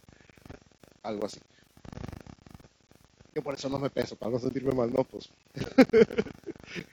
Algo 1.03 1.25
así 1.25 1.39
por 3.41 3.53
eso 3.53 3.69
no 3.69 3.79
me 3.79 3.89
peso, 3.89 4.15
para 4.15 4.31
no 4.31 4.39
sentirme 4.39 4.71
mal, 4.73 4.91
no, 4.91 5.03
pues. 5.03 5.29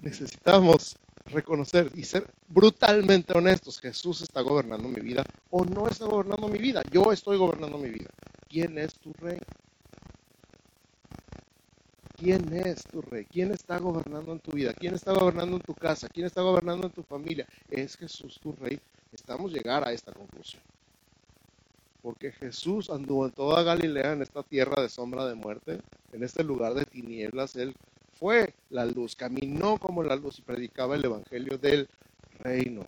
Necesitamos 0.00 0.96
reconocer 1.26 1.90
y 1.94 2.04
ser 2.04 2.26
brutalmente 2.48 3.36
honestos. 3.36 3.80
Jesús 3.80 4.22
está 4.22 4.40
gobernando 4.40 4.88
mi 4.88 5.00
vida 5.00 5.24
o 5.50 5.64
no 5.64 5.88
está 5.88 6.06
gobernando 6.06 6.48
mi 6.48 6.58
vida. 6.58 6.82
Yo 6.90 7.12
estoy 7.12 7.36
gobernando 7.36 7.78
mi 7.78 7.90
vida. 7.90 8.08
¿Quién 8.48 8.78
es 8.78 8.94
tu 8.94 9.12
rey? 9.14 9.38
¿Quién 12.16 12.52
es 12.52 12.82
tu 12.84 13.02
rey? 13.02 13.24
¿Quién 13.26 13.52
está 13.52 13.78
gobernando 13.78 14.32
en 14.32 14.40
tu 14.40 14.52
vida? 14.52 14.72
¿Quién 14.72 14.94
está 14.94 15.12
gobernando 15.12 15.56
en 15.56 15.62
tu 15.62 15.74
casa? 15.74 16.08
¿Quién 16.08 16.26
está 16.26 16.40
gobernando 16.42 16.86
en 16.86 16.92
tu 16.92 17.02
familia? 17.02 17.46
Es 17.70 17.96
Jesús 17.96 18.40
tu 18.40 18.52
rey. 18.52 18.80
Estamos 19.12 19.52
llegar 19.52 19.86
a 19.86 19.92
esta 19.92 20.12
conclusión. 20.12 20.62
Porque 22.02 22.32
Jesús 22.32 22.90
anduvo 22.90 23.26
en 23.26 23.32
toda 23.32 23.62
Galilea, 23.62 24.14
en 24.14 24.22
esta 24.22 24.42
tierra 24.42 24.82
de 24.82 24.88
sombra 24.88 25.26
de 25.26 25.34
muerte, 25.34 25.80
en 26.12 26.22
este 26.24 26.42
lugar 26.42 26.74
de 26.74 26.86
tinieblas. 26.86 27.54
Él 27.54 27.74
fue 28.14 28.54
la 28.70 28.84
luz, 28.86 29.14
caminó 29.14 29.78
como 29.78 30.02
la 30.02 30.16
luz 30.16 30.38
y 30.38 30.42
predicaba 30.42 30.96
el 30.96 31.04
evangelio 31.04 31.58
del 31.58 31.88
reino. 32.40 32.84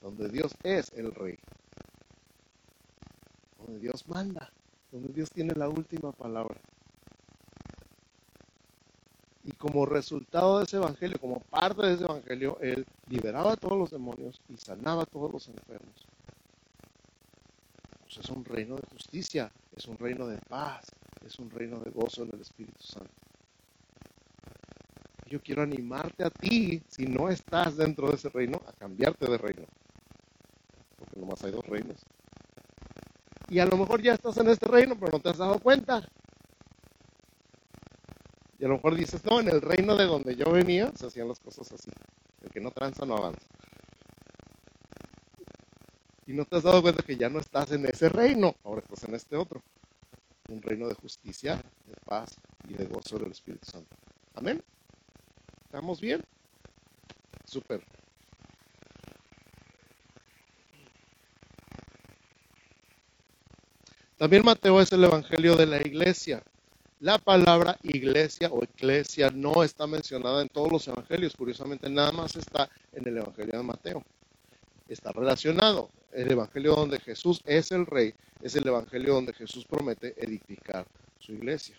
Donde 0.00 0.28
Dios 0.28 0.52
es 0.62 0.92
el 0.92 1.12
rey. 1.12 1.38
Donde 3.66 3.80
Dios 3.80 4.08
manda 4.08 4.50
donde 4.96 5.12
Dios 5.12 5.30
tiene 5.30 5.54
la 5.54 5.68
última 5.68 6.12
palabra. 6.12 6.56
Y 9.44 9.52
como 9.52 9.86
resultado 9.86 10.58
de 10.58 10.64
ese 10.64 10.76
evangelio, 10.76 11.20
como 11.20 11.40
parte 11.40 11.86
de 11.86 11.94
ese 11.94 12.04
evangelio, 12.04 12.58
Él 12.60 12.84
liberaba 13.08 13.52
a 13.52 13.56
todos 13.56 13.78
los 13.78 13.90
demonios 13.90 14.40
y 14.48 14.56
sanaba 14.56 15.02
a 15.02 15.06
todos 15.06 15.32
los 15.32 15.48
enfermos. 15.48 16.06
Pues 18.02 18.18
es 18.18 18.28
un 18.30 18.44
reino 18.44 18.76
de 18.76 18.82
justicia, 18.90 19.52
es 19.76 19.86
un 19.86 19.98
reino 19.98 20.26
de 20.26 20.38
paz, 20.48 20.86
es 21.24 21.38
un 21.38 21.50
reino 21.50 21.78
de 21.80 21.90
gozo 21.90 22.24
en 22.24 22.30
el 22.32 22.40
Espíritu 22.40 22.82
Santo. 22.82 23.10
Yo 25.26 25.40
quiero 25.42 25.62
animarte 25.62 26.24
a 26.24 26.30
ti, 26.30 26.82
si 26.88 27.06
no 27.06 27.28
estás 27.28 27.76
dentro 27.76 28.08
de 28.08 28.14
ese 28.14 28.28
reino, 28.30 28.62
a 28.66 28.72
cambiarte 28.72 29.30
de 29.30 29.38
reino. 29.38 29.66
Porque 30.98 31.20
nomás 31.20 31.42
hay 31.44 31.50
dos 31.50 31.66
reinos. 31.66 31.98
Y 33.48 33.58
a 33.60 33.66
lo 33.66 33.76
mejor 33.76 34.02
ya 34.02 34.14
estás 34.14 34.36
en 34.38 34.48
este 34.48 34.66
reino, 34.66 34.96
pero 34.98 35.12
no 35.12 35.20
te 35.20 35.30
has 35.30 35.38
dado 35.38 35.58
cuenta. 35.60 36.02
Y 38.58 38.64
a 38.64 38.68
lo 38.68 38.74
mejor 38.74 38.94
dices, 38.94 39.24
no, 39.24 39.40
en 39.40 39.48
el 39.48 39.60
reino 39.60 39.96
de 39.96 40.06
donde 40.06 40.34
yo 40.34 40.50
venía 40.50 40.90
se 40.96 41.06
hacían 41.06 41.28
las 41.28 41.38
cosas 41.38 41.70
así. 41.72 41.90
El 42.42 42.50
que 42.50 42.60
no 42.60 42.70
tranza 42.70 43.04
no 43.04 43.16
avanza. 43.16 43.46
Y 46.26 46.32
no 46.32 46.44
te 46.44 46.56
has 46.56 46.64
dado 46.64 46.82
cuenta 46.82 47.02
que 47.02 47.16
ya 47.16 47.28
no 47.28 47.38
estás 47.38 47.70
en 47.70 47.86
ese 47.86 48.08
reino, 48.08 48.56
ahora 48.64 48.80
estás 48.80 49.04
en 49.04 49.14
este 49.14 49.36
otro. 49.36 49.62
Un 50.48 50.60
reino 50.62 50.88
de 50.88 50.94
justicia, 50.94 51.56
de 51.86 51.94
paz 52.04 52.36
y 52.68 52.74
de 52.74 52.86
gozo 52.86 53.18
del 53.18 53.30
Espíritu 53.30 53.70
Santo. 53.70 53.94
Amén. 54.34 54.62
¿Estamos 55.64 56.00
bien? 56.00 56.24
Súper. 57.44 57.84
También 64.26 64.44
Mateo 64.44 64.80
es 64.80 64.90
el 64.90 65.04
Evangelio 65.04 65.54
de 65.54 65.66
la 65.66 65.76
iglesia. 65.76 66.42
La 66.98 67.16
palabra 67.16 67.78
iglesia 67.84 68.48
o 68.50 68.64
eclesia 68.64 69.30
no 69.30 69.62
está 69.62 69.86
mencionada 69.86 70.42
en 70.42 70.48
todos 70.48 70.72
los 70.72 70.88
evangelios, 70.88 71.36
curiosamente 71.36 71.88
nada 71.88 72.10
más 72.10 72.34
está 72.34 72.68
en 72.92 73.06
el 73.06 73.18
Evangelio 73.18 73.56
de 73.56 73.62
Mateo. 73.62 74.02
Está 74.88 75.12
relacionado. 75.12 75.90
El 76.10 76.32
Evangelio 76.32 76.74
donde 76.74 76.98
Jesús 76.98 77.40
es 77.44 77.70
el 77.70 77.86
rey 77.86 78.14
es 78.42 78.56
el 78.56 78.66
Evangelio 78.66 79.14
donde 79.14 79.32
Jesús 79.32 79.64
promete 79.64 80.12
edificar 80.18 80.88
su 81.20 81.30
iglesia. 81.30 81.76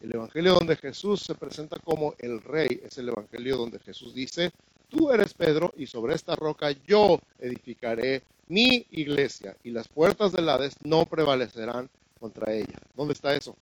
El 0.00 0.14
Evangelio 0.14 0.54
donde 0.54 0.76
Jesús 0.76 1.22
se 1.22 1.34
presenta 1.34 1.80
como 1.80 2.14
el 2.20 2.40
rey 2.40 2.82
es 2.84 2.98
el 2.98 3.08
Evangelio 3.08 3.56
donde 3.56 3.80
Jesús 3.80 4.14
dice, 4.14 4.52
tú 4.90 5.10
eres 5.10 5.32
Pedro 5.32 5.72
y 5.76 5.86
sobre 5.86 6.14
esta 6.14 6.36
roca 6.36 6.70
yo 6.86 7.18
edificaré 7.38 8.22
mi 8.48 8.86
iglesia 8.90 9.56
y 9.62 9.70
las 9.70 9.88
puertas 9.88 10.32
del 10.32 10.48
Hades 10.48 10.76
no 10.82 11.06
prevalecerán 11.06 11.88
contra 12.18 12.52
ella. 12.52 12.78
¿Dónde 12.94 13.14
está 13.14 13.34
eso? 13.34 13.56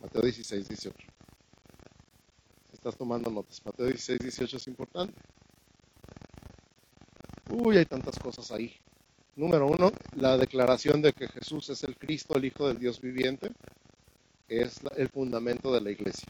Mateo 0.00 0.22
16, 0.22 0.68
18. 0.68 0.96
Estás 2.72 2.96
tomando 2.96 3.30
notas. 3.30 3.64
Mateo 3.64 3.86
16, 3.86 4.18
18 4.20 4.56
es 4.56 4.66
importante. 4.68 5.14
Uy, 7.50 7.76
hay 7.76 7.84
tantas 7.84 8.18
cosas 8.18 8.50
ahí. 8.50 8.74
Número 9.36 9.66
uno, 9.66 9.92
la 10.16 10.36
declaración 10.36 11.02
de 11.02 11.12
que 11.12 11.28
Jesús 11.28 11.68
es 11.70 11.84
el 11.84 11.96
Cristo, 11.96 12.36
el 12.36 12.46
Hijo 12.46 12.68
del 12.68 12.78
Dios 12.78 13.00
viviente, 13.00 13.52
es 14.48 14.80
el 14.96 15.08
fundamento 15.08 15.72
de 15.72 15.80
la 15.80 15.90
iglesia. 15.90 16.28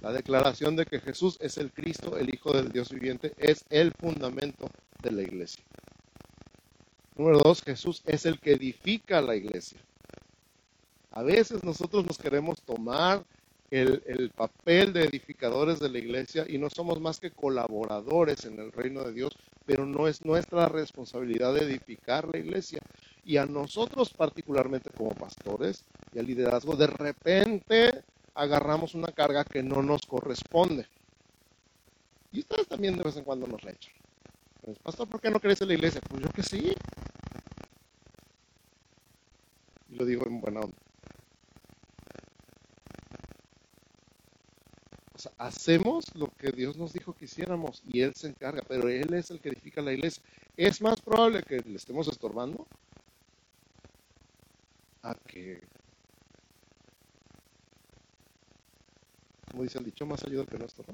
La 0.00 0.12
declaración 0.12 0.76
de 0.76 0.86
que 0.86 1.00
Jesús 1.00 1.38
es 1.40 1.58
el 1.58 1.72
Cristo, 1.72 2.16
el 2.16 2.32
Hijo 2.32 2.52
del 2.52 2.70
Dios 2.70 2.90
viviente, 2.90 3.32
es 3.36 3.64
el 3.68 3.92
fundamento 3.92 4.70
de 5.02 5.10
la 5.10 5.22
iglesia. 5.22 5.64
Número 7.16 7.38
dos, 7.38 7.62
Jesús 7.62 8.02
es 8.06 8.24
el 8.24 8.38
que 8.38 8.52
edifica 8.52 9.20
la 9.20 9.34
iglesia. 9.34 9.80
A 11.10 11.24
veces 11.24 11.64
nosotros 11.64 12.06
nos 12.06 12.16
queremos 12.16 12.62
tomar 12.62 13.24
el, 13.72 14.00
el, 14.06 14.30
papel 14.30 14.92
de 14.92 15.04
edificadores 15.04 15.80
de 15.80 15.88
la 15.88 15.98
iglesia 15.98 16.46
y 16.48 16.58
no 16.58 16.70
somos 16.70 17.00
más 17.00 17.18
que 17.18 17.32
colaboradores 17.32 18.44
en 18.44 18.60
el 18.60 18.70
reino 18.70 19.02
de 19.02 19.12
Dios, 19.12 19.32
pero 19.66 19.84
no 19.84 20.06
es 20.06 20.24
nuestra 20.24 20.68
responsabilidad 20.68 21.56
edificar 21.56 22.28
la 22.28 22.38
iglesia. 22.38 22.78
Y 23.24 23.36
a 23.36 23.46
nosotros 23.46 24.10
particularmente 24.10 24.90
como 24.96 25.10
pastores 25.10 25.84
y 26.14 26.20
al 26.20 26.26
liderazgo, 26.26 26.76
de 26.76 26.86
repente 26.86 28.04
agarramos 28.38 28.94
una 28.94 29.08
carga 29.08 29.44
que 29.44 29.64
no 29.64 29.82
nos 29.82 30.02
corresponde. 30.02 30.86
Y 32.30 32.40
ustedes 32.40 32.68
también 32.68 32.96
de 32.96 33.02
vez 33.02 33.16
en 33.16 33.24
cuando 33.24 33.48
nos 33.48 33.64
echan. 33.64 33.92
Pues, 34.62 34.78
Pastor, 34.78 35.08
¿por 35.08 35.20
qué 35.20 35.28
no 35.28 35.40
crees 35.40 35.60
en 35.60 35.68
la 35.68 35.74
iglesia? 35.74 36.00
Pues 36.08 36.22
yo 36.22 36.30
que 36.30 36.44
sí. 36.44 36.72
Y 39.88 39.94
lo 39.96 40.04
digo 40.04 40.24
en 40.26 40.40
buena 40.40 40.60
onda. 40.60 40.76
O 45.14 45.18
sea, 45.18 45.32
hacemos 45.38 46.14
lo 46.14 46.28
que 46.28 46.52
Dios 46.52 46.76
nos 46.76 46.92
dijo 46.92 47.14
que 47.14 47.24
hiciéramos 47.24 47.82
y 47.88 48.02
Él 48.02 48.14
se 48.14 48.28
encarga, 48.28 48.62
pero 48.68 48.88
Él 48.88 49.12
es 49.14 49.32
el 49.32 49.40
que 49.40 49.48
edifica 49.48 49.82
la 49.82 49.92
iglesia. 49.92 50.22
Es 50.56 50.80
más 50.80 51.00
probable 51.00 51.42
que 51.42 51.58
le 51.58 51.74
estemos 51.74 52.06
estorbando 52.06 52.68
a 55.02 55.16
que 55.16 55.60
dice 59.62 59.78
el 59.78 59.84
dicho, 59.84 60.06
más 60.06 60.24
ayuda 60.24 60.44
que 60.46 60.58
nuestro. 60.58 60.84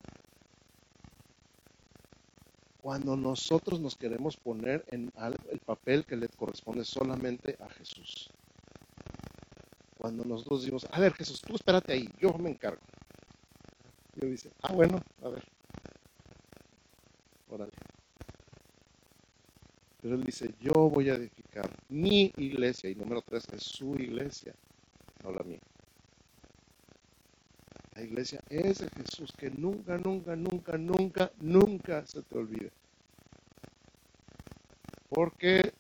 Cuando 2.80 3.16
nosotros 3.16 3.80
nos 3.80 3.96
queremos 3.96 4.36
poner 4.36 4.84
en 4.90 5.10
el 5.50 5.58
papel 5.60 6.04
que 6.04 6.16
le 6.16 6.28
corresponde 6.28 6.84
solamente 6.84 7.56
a 7.60 7.68
Jesús. 7.70 8.30
Cuando 9.98 10.24
nosotros 10.24 10.60
decimos, 10.60 10.86
a 10.90 11.00
ver 11.00 11.14
Jesús, 11.14 11.40
tú 11.40 11.54
espérate 11.54 11.94
ahí, 11.94 12.08
yo 12.20 12.34
me 12.34 12.50
encargo. 12.50 12.82
Y 14.20 14.26
dice, 14.26 14.50
ah 14.62 14.72
bueno, 14.72 15.00
a 15.22 15.28
ver. 15.28 15.44
Órale. 17.48 17.72
Pero 20.04 20.16
él 20.16 20.24
dice, 20.24 20.54
yo 20.60 20.90
voy 20.90 21.08
a 21.08 21.14
edificar 21.14 21.70
mi 21.88 22.30
iglesia. 22.36 22.90
Y 22.90 22.94
número 22.94 23.22
tres 23.22 23.46
es 23.54 23.62
su 23.62 23.96
iglesia, 23.96 24.54
no 25.22 25.32
la 25.32 25.42
mía. 25.42 25.60
La 27.94 28.02
iglesia 28.14 28.40
es 28.48 28.78
de 28.78 28.88
Jesús, 28.90 29.32
que 29.36 29.50
nunca, 29.50 29.98
nunca, 29.98 30.36
nunca, 30.36 30.78
nunca, 30.78 31.32
nunca 31.40 32.06
se 32.06 32.22
te 32.22 32.38
olvide. 32.38 32.70
Porque 35.08 35.72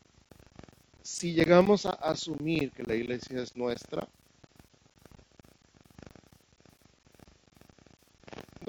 si 1.02 1.32
llegamos 1.32 1.86
a 1.86 1.90
asumir 1.90 2.72
que 2.72 2.82
la 2.82 2.96
iglesia 2.96 3.40
es 3.40 3.56
nuestra, 3.56 4.08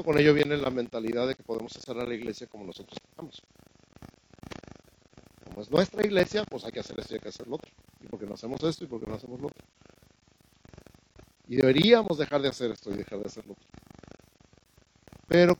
con 0.04 0.19
ello 0.19 0.36
viene 0.36 0.58
la 0.58 0.69
mentalidad 0.69 1.28
de 1.28 1.34
que 1.34 1.41
podemos 1.41 1.75
hacer 1.75 1.97
a 1.97 2.06
la 2.06 2.13
iglesia 2.13 2.45
como 2.45 2.65
nosotros 2.65 2.99
queramos. 3.10 3.41
Como 5.45 5.62
es 5.62 5.71
nuestra 5.71 6.06
iglesia, 6.06 6.43
pues 6.43 6.63
hay 6.65 6.71
que 6.71 6.82
hacer 6.82 6.99
esto 6.99 7.13
y 7.13 7.15
hay 7.15 7.21
que 7.21 7.30
hacer 7.30 7.47
lo 7.47 7.56
otro. 7.56 7.71
Y 8.01 8.08
porque 8.08 8.28
no 8.28 8.36
hacemos 8.36 8.62
esto 8.62 8.84
y 8.84 8.88
porque 8.88 9.08
no 9.08 9.15
hacemos 9.15 9.39
lo 9.39 9.47
otro. 9.47 9.65
Y 11.47 11.58
deberíamos 11.58 12.17
dejar 12.17 12.41
de 12.41 12.49
hacer 12.49 12.71
esto 12.71 12.91
y 12.91 12.97
dejar 12.97 13.19
de 13.19 13.25
hacerlo. 13.25 13.55
Pero 15.27 15.58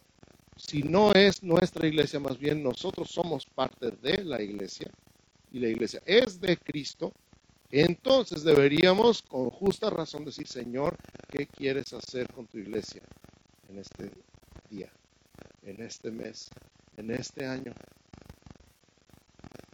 si 0.56 0.84
no 0.84 1.12
es 1.14 1.44
nuestra 1.44 1.88
iglesia, 1.88 2.20
más 2.20 2.40
bien 2.40 2.64
nosotros 2.64 3.10
somos 3.10 3.46
parte 3.46 3.92
de 3.92 4.24
la 4.24 4.42
iglesia 4.42 4.90
y 5.52 5.60
la 5.60 5.68
iglesia 5.68 6.02
es 6.06 6.40
de 6.40 6.58
Cristo, 6.58 7.14
entonces 7.72 8.44
deberíamos 8.44 9.22
con 9.22 9.50
justa 9.50 9.90
razón 9.90 10.24
decir, 10.24 10.48
Señor, 10.48 10.96
¿qué 11.30 11.48
quieres 11.48 11.94
hacer 11.94 12.32
con 12.32 12.48
tu 12.48 12.58
iglesia 12.58 13.02
en 13.70 13.80
este 13.80 14.12
día, 14.70 14.92
en 15.64 15.82
este 15.82 16.12
mes, 16.12 16.50
en 16.98 17.12
este 17.12 17.46
año? 17.46 17.74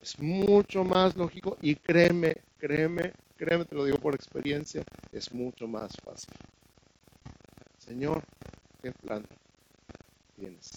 Es 0.01 0.17
mucho 0.19 0.83
más 0.83 1.15
lógico 1.15 1.57
y 1.61 1.75
créeme, 1.75 2.37
créeme, 2.57 3.13
créeme, 3.41 3.65
te 3.65 3.73
lo 3.73 3.85
digo 3.85 3.97
por 3.97 4.13
experiencia, 4.13 4.83
es 5.11 5.33
mucho 5.33 5.67
más 5.67 5.93
fácil. 6.03 6.29
Señor, 7.79 8.21
¿qué 8.83 8.91
plan 8.91 9.25
tienes? 10.35 10.69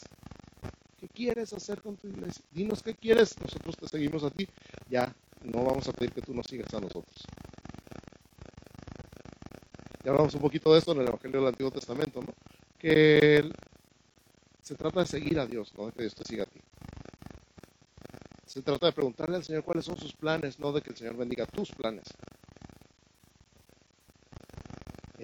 ¿Qué 0.98 1.06
quieres 1.08 1.52
hacer 1.52 1.82
con 1.82 1.98
tu 1.98 2.08
iglesia? 2.08 2.42
Dinos 2.52 2.82
qué 2.82 2.94
quieres, 2.94 3.38
nosotros 3.38 3.76
te 3.76 3.86
seguimos 3.86 4.24
a 4.24 4.30
ti. 4.30 4.48
Ya, 4.88 5.14
no 5.42 5.62
vamos 5.62 5.86
a 5.88 5.92
pedir 5.92 6.12
que 6.12 6.22
tú 6.22 6.32
nos 6.32 6.46
sigas 6.46 6.72
a 6.72 6.80
nosotros. 6.80 7.26
ya 10.02 10.10
hablamos 10.10 10.34
un 10.34 10.40
poquito 10.40 10.72
de 10.72 10.78
esto 10.78 10.92
en 10.92 11.02
el 11.02 11.08
Evangelio 11.08 11.40
del 11.40 11.48
Antiguo 11.48 11.70
Testamento, 11.70 12.22
¿no? 12.22 12.32
que 12.78 13.44
se 14.62 14.74
trata 14.74 15.00
de 15.00 15.06
seguir 15.06 15.38
a 15.38 15.44
Dios, 15.46 15.74
no 15.76 15.84
de 15.84 15.92
que 15.92 16.00
Dios 16.00 16.14
te 16.14 16.24
siga 16.24 16.44
a 16.44 16.46
ti. 16.46 16.60
Se 18.46 18.62
trata 18.62 18.86
de 18.86 18.92
preguntarle 18.92 19.36
al 19.36 19.44
Señor 19.44 19.64
cuáles 19.64 19.84
son 19.84 19.98
sus 19.98 20.14
planes, 20.14 20.58
no 20.58 20.72
de 20.72 20.80
que 20.80 20.90
el 20.90 20.96
Señor 20.96 21.18
bendiga 21.18 21.44
tus 21.44 21.70
planes. 21.72 22.04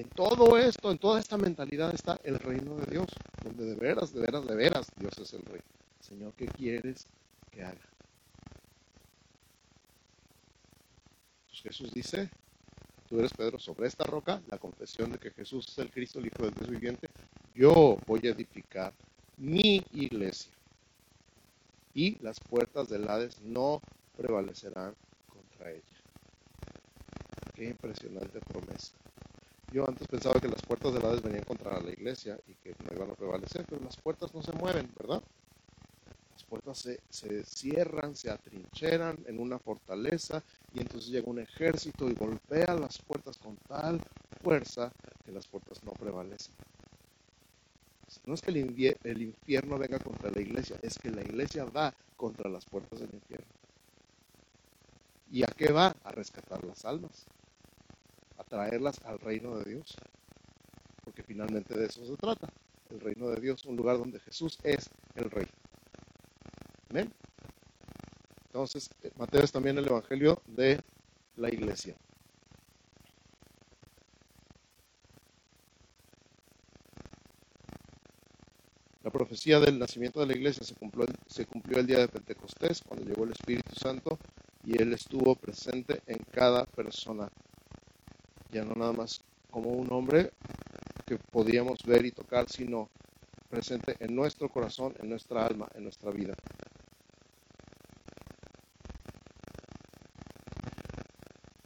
En 0.00 0.08
todo 0.08 0.56
esto, 0.56 0.90
en 0.90 0.96
toda 0.96 1.20
esta 1.20 1.36
mentalidad 1.36 1.94
está 1.94 2.18
el 2.24 2.38
reino 2.38 2.74
de 2.76 2.86
Dios, 2.86 3.06
donde 3.44 3.66
de 3.66 3.74
veras, 3.74 4.14
de 4.14 4.22
veras, 4.22 4.46
de 4.46 4.56
veras 4.56 4.86
Dios 4.96 5.12
es 5.18 5.34
el 5.34 5.42
rey. 5.42 5.60
Señor, 6.00 6.32
¿qué 6.38 6.46
quieres 6.46 7.06
que 7.50 7.62
haga? 7.62 7.86
Pues 11.48 11.60
Jesús 11.60 11.92
dice, 11.92 12.30
tú 13.10 13.18
eres 13.18 13.34
Pedro 13.34 13.58
sobre 13.58 13.88
esta 13.88 14.04
roca, 14.04 14.40
la 14.50 14.56
confesión 14.56 15.12
de 15.12 15.18
que 15.18 15.32
Jesús 15.32 15.68
es 15.68 15.76
el 15.76 15.90
Cristo, 15.90 16.18
el 16.18 16.28
Hijo 16.28 16.44
del 16.44 16.54
Dios 16.54 16.70
viviente, 16.70 17.06
yo 17.54 17.98
voy 18.06 18.20
a 18.24 18.30
edificar 18.30 18.94
mi 19.36 19.84
iglesia 19.92 20.54
y 21.92 22.16
las 22.22 22.40
puertas 22.40 22.88
del 22.88 23.06
Hades 23.06 23.38
no 23.42 23.82
prevalecerán 24.16 24.94
contra 25.28 25.72
ella. 25.72 25.82
Qué 27.54 27.66
impresionante 27.66 28.40
promesa. 28.40 28.94
Yo 29.72 29.88
antes 29.88 30.08
pensaba 30.08 30.40
que 30.40 30.48
las 30.48 30.62
puertas 30.62 30.92
del 30.92 31.04
Hades 31.04 31.22
venían 31.22 31.44
contra 31.44 31.80
la 31.80 31.90
iglesia 31.90 32.36
y 32.48 32.54
que 32.54 32.74
no 32.84 32.96
iban 32.96 33.10
a 33.10 33.14
prevalecer, 33.14 33.64
pero 33.68 33.80
las 33.84 33.96
puertas 33.96 34.34
no 34.34 34.42
se 34.42 34.50
mueven, 34.52 34.90
¿verdad? 34.98 35.22
Las 36.32 36.42
puertas 36.42 36.78
se, 36.78 36.98
se 37.08 37.44
cierran, 37.44 38.16
se 38.16 38.30
atrincheran 38.30 39.16
en 39.26 39.38
una 39.38 39.60
fortaleza 39.60 40.42
y 40.74 40.80
entonces 40.80 41.10
llega 41.10 41.30
un 41.30 41.38
ejército 41.38 42.08
y 42.08 42.14
golpea 42.14 42.74
las 42.74 42.98
puertas 42.98 43.38
con 43.38 43.56
tal 43.68 44.00
fuerza 44.42 44.90
que 45.24 45.30
las 45.30 45.46
puertas 45.46 45.84
no 45.84 45.92
prevalecen. 45.92 46.54
No 48.26 48.34
es 48.34 48.40
que 48.40 48.50
el 48.50 49.22
infierno 49.22 49.78
venga 49.78 50.00
contra 50.00 50.32
la 50.32 50.40
iglesia, 50.40 50.76
es 50.82 50.98
que 50.98 51.10
la 51.10 51.22
iglesia 51.22 51.64
va 51.64 51.94
contra 52.16 52.50
las 52.50 52.64
puertas 52.64 52.98
del 52.98 53.10
infierno. 53.14 53.46
¿Y 55.30 55.44
a 55.44 55.46
qué 55.46 55.70
va? 55.70 55.94
A 56.02 56.10
rescatar 56.10 56.64
las 56.64 56.84
almas 56.84 57.24
traerlas 58.50 59.00
al 59.04 59.18
reino 59.20 59.56
de 59.58 59.70
Dios. 59.70 59.96
Porque 61.02 61.22
finalmente 61.22 61.78
de 61.78 61.86
eso 61.86 62.04
se 62.04 62.16
trata. 62.16 62.48
El 62.90 63.00
reino 63.00 63.30
de 63.30 63.40
Dios, 63.40 63.64
un 63.64 63.76
lugar 63.76 63.96
donde 63.96 64.20
Jesús 64.20 64.58
es 64.64 64.90
el 65.14 65.30
rey. 65.30 65.46
Amén. 66.90 67.10
Entonces, 68.46 68.90
Mateo 69.16 69.42
es 69.44 69.52
también 69.52 69.78
el 69.78 69.86
evangelio 69.86 70.42
de 70.46 70.80
la 71.36 71.48
iglesia. 71.48 71.96
La 79.04 79.10
profecía 79.10 79.60
del 79.60 79.78
nacimiento 79.78 80.20
de 80.20 80.26
la 80.26 80.36
iglesia 80.36 80.64
se 80.64 80.74
cumplió, 80.74 81.06
se 81.26 81.46
cumplió 81.46 81.78
el 81.78 81.86
día 81.86 81.98
de 81.98 82.08
Pentecostés, 82.08 82.82
cuando 82.82 83.06
llegó 83.06 83.24
el 83.24 83.32
Espíritu 83.32 83.74
Santo 83.74 84.18
y 84.64 84.82
Él 84.82 84.92
estuvo 84.92 85.36
presente 85.36 86.02
en 86.06 86.18
cada 86.30 86.66
persona 86.66 87.30
ya 88.50 88.64
no 88.64 88.74
nada 88.74 88.92
más 88.92 89.20
como 89.50 89.70
un 89.70 89.92
hombre 89.92 90.32
que 91.06 91.16
podíamos 91.16 91.82
ver 91.84 92.04
y 92.06 92.12
tocar, 92.12 92.48
sino 92.48 92.88
presente 93.48 93.96
en 93.98 94.14
nuestro 94.14 94.48
corazón, 94.48 94.94
en 95.00 95.08
nuestra 95.08 95.46
alma, 95.46 95.68
en 95.74 95.84
nuestra 95.84 96.10
vida. 96.10 96.34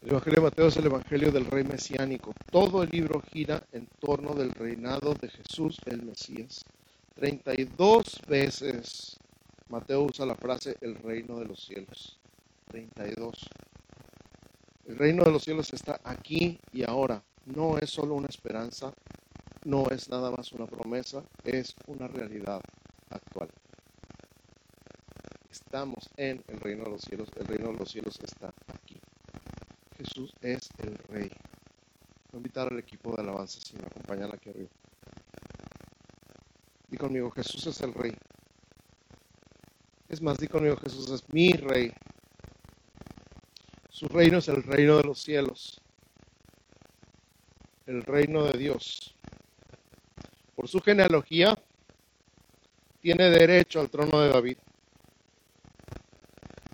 El 0.02 0.10
Evangelio 0.10 0.36
de 0.36 0.44
Mateo 0.44 0.66
es 0.66 0.76
el 0.76 0.86
Evangelio 0.86 1.32
del 1.32 1.46
Rey 1.46 1.64
Mesiánico. 1.64 2.34
Todo 2.50 2.82
el 2.82 2.90
libro 2.90 3.22
gira 3.32 3.62
en 3.72 3.86
torno 4.00 4.34
del 4.34 4.50
reinado 4.50 5.14
de 5.14 5.28
Jesús 5.30 5.78
el 5.86 6.02
Mesías. 6.02 6.64
32 7.14 8.20
veces 8.28 9.16
Mateo 9.68 10.02
usa 10.02 10.26
la 10.26 10.34
frase 10.34 10.76
el 10.82 10.96
reino 10.96 11.38
de 11.38 11.46
los 11.46 11.64
cielos. 11.64 12.18
32. 12.68 13.48
El 14.86 14.98
reino 14.98 15.24
de 15.24 15.32
los 15.32 15.44
cielos 15.44 15.72
está 15.72 16.00
aquí 16.04 16.58
y 16.72 16.84
ahora. 16.84 17.22
No 17.46 17.78
es 17.78 17.90
solo 17.90 18.14
una 18.14 18.28
esperanza, 18.28 18.92
no 19.64 19.86
es 19.90 20.08
nada 20.08 20.30
más 20.30 20.52
una 20.52 20.66
promesa, 20.66 21.22
es 21.44 21.74
una 21.86 22.06
realidad 22.06 22.60
actual. 23.10 23.48
Estamos 25.50 26.10
en 26.16 26.42
el 26.48 26.60
reino 26.60 26.84
de 26.84 26.90
los 26.90 27.02
cielos, 27.02 27.28
el 27.36 27.46
reino 27.46 27.68
de 27.68 27.78
los 27.78 27.90
cielos 27.90 28.18
está 28.22 28.52
aquí. 28.72 29.00
Jesús 29.96 30.32
es 30.42 30.68
el 30.78 30.96
rey. 31.08 31.30
Voy 32.30 32.34
a 32.34 32.36
invitar 32.36 32.70
al 32.70 32.78
equipo 32.78 33.14
de 33.14 33.22
alabanza 33.22 33.60
si 33.60 33.76
me 33.76 33.86
acompañan 33.86 34.34
aquí 34.34 34.50
arriba. 34.50 34.70
Di 36.88 36.96
conmigo, 36.98 37.30
Jesús 37.30 37.66
es 37.66 37.80
el 37.80 37.94
rey. 37.94 38.12
Es 40.08 40.20
más, 40.20 40.38
di 40.38 40.46
conmigo, 40.46 40.76
Jesús 40.76 41.10
es 41.10 41.32
mi 41.32 41.52
rey. 41.52 41.92
Su 43.94 44.08
reino 44.08 44.38
es 44.38 44.48
el 44.48 44.64
reino 44.64 44.96
de 44.96 45.04
los 45.04 45.22
cielos, 45.22 45.80
el 47.86 48.02
reino 48.02 48.42
de 48.42 48.58
Dios. 48.58 49.14
Por 50.56 50.66
su 50.66 50.80
genealogía, 50.80 51.56
tiene 53.00 53.30
derecho 53.30 53.78
al 53.78 53.90
trono 53.90 54.20
de 54.20 54.30
David. 54.30 54.56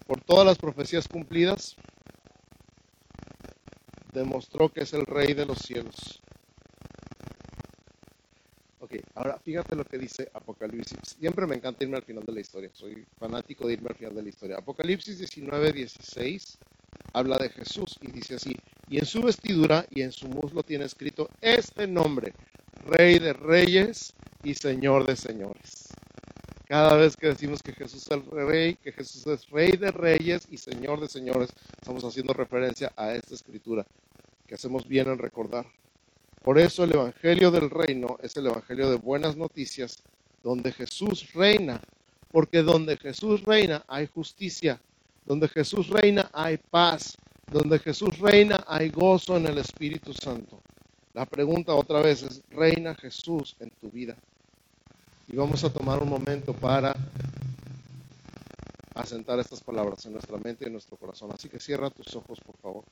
Por 0.07 0.23
todas 0.23 0.47
las 0.47 0.57
profecías 0.57 1.07
cumplidas, 1.07 1.77
demostró 4.15 4.71
que 4.71 4.81
es 4.81 4.95
el 4.95 5.05
rey 5.05 5.35
de 5.35 5.45
los 5.45 5.59
cielos. 5.59 6.23
Ok, 8.79 8.95
ahora 9.15 9.39
fíjate 9.39 9.77
lo 9.77 9.85
que 9.85 9.99
dice 9.99 10.31
Apocalipsis. 10.33 10.99
Siempre 11.19 11.47
me 11.47 11.57
encanta 11.57 11.85
irme 11.85 11.99
al 11.99 12.03
final 12.03 12.25
de 12.25 12.33
la 12.33 12.41
historia. 12.41 12.71
Soy 12.73 13.07
fanático 13.19 13.67
de 13.67 13.75
irme 13.75 13.91
al 13.91 13.97
final 13.97 14.15
de 14.15 14.23
la 14.23 14.29
historia. 14.31 14.57
Apocalipsis 14.57 15.19
19, 15.19 15.75
16 15.75 16.59
habla 17.13 17.39
de 17.39 17.51
Jesús 17.51 17.99
y 18.01 18.11
dice 18.11 18.37
así, 18.37 18.57
y 18.89 18.99
en 18.99 19.07
su 19.07 19.23
vestidura 19.23 19.87
y 19.91 20.03
en 20.03 20.13
su 20.13 20.29
muslo 20.29 20.63
tiene 20.63 20.85
escrito 20.85 21.29
este 21.41 21.87
nombre, 21.87 22.35
Rey 22.87 23.19
de 23.19 23.33
Reyes 23.33 24.15
y 24.43 24.55
Señor 24.55 25.07
de 25.07 25.17
Señores. 25.17 25.89
Cada 26.67 26.95
vez 26.95 27.17
que 27.17 27.27
decimos 27.27 27.63
que 27.63 27.73
Jesús 27.73 28.03
es 28.03 28.11
el 28.13 28.25
Rey, 28.25 28.77
que 28.77 28.93
Jesús 28.93 29.27
es 29.27 29.51
Rey 29.51 29.73
de 29.73 29.91
Reyes 29.91 30.47
y 30.51 30.57
Señor 30.57 31.01
de 31.01 31.09
Señores, 31.09 31.51
estamos 31.81 32.05
haciendo 32.05 32.33
referencia 32.33 32.93
a 32.97 33.13
esta 33.13 33.35
escritura 33.35 33.85
que 34.47 34.55
hacemos 34.55 34.87
bien 34.87 35.09
en 35.09 35.19
recordar. 35.19 35.67
Por 36.43 36.59
eso 36.59 36.85
el 36.85 36.95
Evangelio 36.95 37.51
del 37.51 37.71
Reino 37.71 38.19
es 38.23 38.37
el 38.37 38.47
Evangelio 38.47 38.89
de 38.89 38.97
buenas 38.97 39.37
noticias, 39.37 40.03
donde 40.43 40.73
Jesús 40.73 41.33
reina, 41.33 41.81
porque 42.31 42.63
donde 42.63 42.97
Jesús 42.97 43.43
reina 43.43 43.85
hay 43.89 44.07
justicia, 44.07 44.81
donde 45.31 45.47
Jesús 45.47 45.87
reina 45.87 46.29
hay 46.33 46.57
paz. 46.57 47.17
Donde 47.47 47.79
Jesús 47.79 48.19
reina 48.19 48.65
hay 48.67 48.89
gozo 48.89 49.37
en 49.37 49.47
el 49.47 49.59
Espíritu 49.59 50.13
Santo. 50.13 50.61
La 51.15 51.25
pregunta 51.25 51.73
otra 51.73 52.01
vez 52.01 52.25
es, 52.25 52.43
¿reina 52.51 52.97
Jesús 52.97 53.55
en 53.61 53.71
tu 53.71 53.91
vida? 53.91 54.17
Y 55.29 55.37
vamos 55.37 55.63
a 55.63 55.73
tomar 55.73 56.03
un 56.03 56.09
momento 56.09 56.53
para 56.53 56.97
asentar 58.93 59.39
estas 59.39 59.61
palabras 59.61 60.05
en 60.05 60.15
nuestra 60.15 60.37
mente 60.37 60.65
y 60.65 60.67
en 60.67 60.73
nuestro 60.73 60.97
corazón. 60.97 61.31
Así 61.33 61.49
que 61.49 61.61
cierra 61.61 61.91
tus 61.91 62.13
ojos, 62.17 62.41
por 62.41 62.57
favor. 62.57 62.85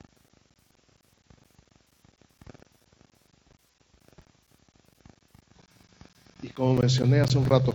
Y 6.42 6.50
como 6.50 6.74
mencioné 6.74 7.18
hace 7.18 7.36
un 7.36 7.46
rato, 7.46 7.74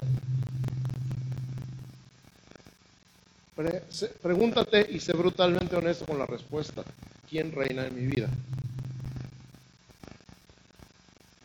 pregúntate 4.22 4.88
y 4.90 5.00
sé 5.00 5.14
brutalmente 5.14 5.76
honesto 5.76 6.06
con 6.06 6.18
la 6.18 6.26
respuesta. 6.26 6.84
¿Quién 7.30 7.52
reina 7.52 7.86
en 7.86 7.96
mi 7.96 8.06
vida? 8.08 8.30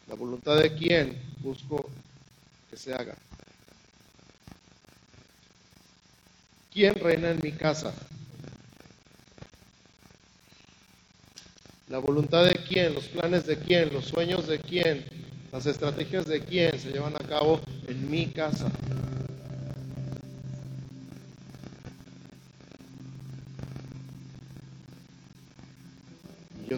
La 0.08 0.14
voluntad 0.14 0.56
de 0.56 0.74
quién 0.74 1.18
busco 1.40 1.88
que 2.70 2.76
se 2.76 2.94
haga. 2.94 3.14
¿Quién 6.72 6.94
reina 6.94 7.30
en 7.30 7.40
mi 7.42 7.52
casa? 7.52 7.92
La 11.88 11.98
voluntad 11.98 12.44
de 12.44 12.54
quién, 12.68 12.94
los 12.94 13.08
planes 13.08 13.46
de 13.46 13.58
quién, 13.58 13.92
los 13.92 14.04
sueños 14.04 14.46
de 14.46 14.58
quién, 14.58 15.04
las 15.50 15.64
estrategias 15.66 16.26
de 16.26 16.40
quién 16.40 16.78
se 16.78 16.90
llevan 16.90 17.14
a 17.16 17.26
cabo 17.26 17.60
en 17.86 18.10
mi 18.10 18.26
casa. 18.26 18.70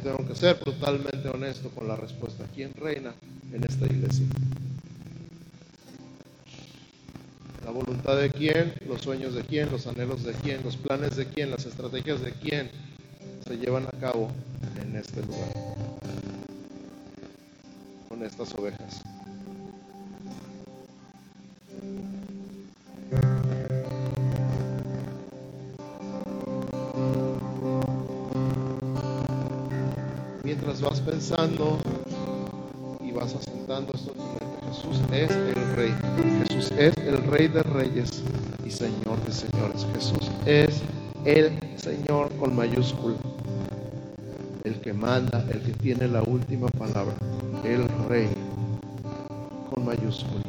Tengo 0.01 0.27
que 0.27 0.35
ser 0.35 0.59
brutalmente 0.61 1.29
honesto 1.29 1.71
con 1.71 1.87
la 1.87 1.97
respuesta. 1.97 2.45
¿Quién 2.55 2.73
reina 2.75 3.15
en 3.53 3.65
esta 3.65 3.87
iglesia? 3.87 4.27
La 7.65 7.71
voluntad 7.71 8.17
de 8.17 8.31
quién, 8.31 8.75
los 8.87 9.03
sueños 9.03 9.35
de 9.35 9.43
quién, 9.43 9.71
los 9.71 9.87
anhelos 9.87 10.25
de 10.25 10.33
quién, 10.33 10.63
los 10.65 10.77
planes 10.77 11.17
de 11.17 11.27
quién, 11.27 11.51
las 11.51 11.67
estrategias 11.67 12.21
de 12.21 12.33
quién 12.33 12.71
se 13.47 13.57
llevan 13.59 13.87
a 13.87 14.01
cabo 14.01 14.31
en 14.83 14.97
este 14.97 15.21
lugar. 15.23 15.53
con 18.09 18.25
estas 18.25 18.53
ovejas. 18.55 19.03
Mientras 30.51 30.81
vas 30.81 31.01
pensando 31.01 31.79
y 33.01 33.13
vas 33.13 33.37
asentando 33.37 33.93
esto 33.95 34.13
Jesús 34.69 35.01
es 35.13 35.31
el 35.31 35.77
Rey. 35.77 35.95
Jesús 36.49 36.73
es 36.77 36.97
el 36.97 37.19
Rey 37.19 37.47
de 37.47 37.63
Reyes 37.63 38.25
y 38.67 38.71
Señor 38.73 39.25
de 39.25 39.31
Señores. 39.31 39.87
Jesús 39.95 40.29
es 40.47 40.83
el 41.25 41.57
Señor 41.77 42.35
con 42.35 42.57
mayúscula 42.57 43.15
el 44.65 44.81
que 44.81 44.93
manda, 44.93 45.47
el 45.53 45.61
que 45.61 45.73
tiene 45.75 46.09
la 46.09 46.25
última 46.25 46.67
palabra, 46.67 47.15
el 47.63 47.87
rey, 48.09 48.29
con 49.73 49.85
mayúscula. 49.85 50.43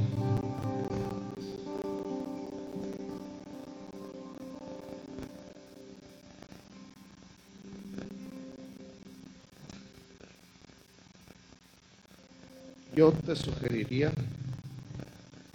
Te 13.26 13.36
sugeriría 13.36 14.12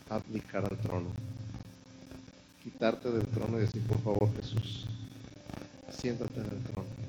aplicar 0.09 0.64
al 0.64 0.79
trono, 0.79 1.09
quitarte 2.62 3.11
del 3.11 3.27
trono 3.27 3.59
y 3.59 3.62
decir, 3.62 3.83
por 3.83 4.01
favor 4.03 4.31
Jesús, 4.37 4.87
siéntate 5.90 6.40
en 6.40 6.47
el 6.47 6.62
trono 6.62 7.07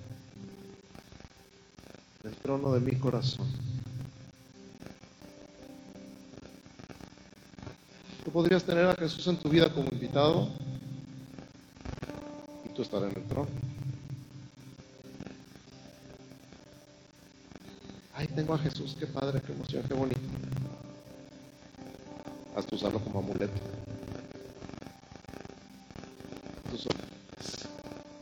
el 2.27 2.35
trono 2.35 2.73
de 2.73 2.79
mi 2.81 2.95
corazón. 2.97 3.47
Tú 8.25 8.31
podrías 8.31 8.63
tener 8.63 8.85
a 8.85 8.95
Jesús 8.95 9.25
en 9.27 9.37
tu 9.37 9.49
vida 9.49 9.73
como 9.73 9.89
invitado 9.89 10.49
y 12.65 12.69
tú 12.73 12.81
estar 12.81 13.01
en 13.03 13.15
el 13.15 13.23
trono. 13.23 13.47
Ay, 18.13 18.27
tengo 18.27 18.53
a 18.53 18.57
Jesús, 18.57 18.97
qué 18.99 19.07
padre, 19.07 19.41
qué 19.45 19.53
emoción, 19.53 19.83
qué 19.87 19.93
bonito. 19.93 20.26
Usarlo 22.77 22.99
como 22.99 23.19
amuleto. 23.21 23.59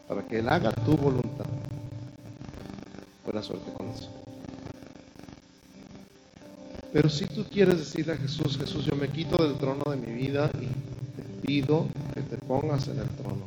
Para 0.08 0.22
que 0.22 0.40
Él 0.40 0.48
haga 0.48 0.72
tu 0.72 0.96
voluntad. 0.96 1.46
Buena 3.26 3.44
suerte 3.44 3.74
con 3.74 3.90
eso. 3.90 4.10
Pero 6.94 7.10
si 7.10 7.26
tú 7.26 7.44
quieres 7.52 7.80
decirle 7.80 8.14
a 8.14 8.18
Jesús, 8.18 8.58
Jesús, 8.58 8.86
yo 8.86 8.96
me 8.96 9.10
quito 9.10 9.36
del 9.46 9.58
trono 9.58 9.84
de 9.92 9.98
mi 9.98 10.14
vida 10.14 10.50
y 10.54 10.68
te 10.68 11.46
pido 11.46 11.88
que 12.14 12.22
te 12.22 12.38
pongas 12.38 12.88
en 12.88 13.00
el 13.00 13.10
trono, 13.10 13.46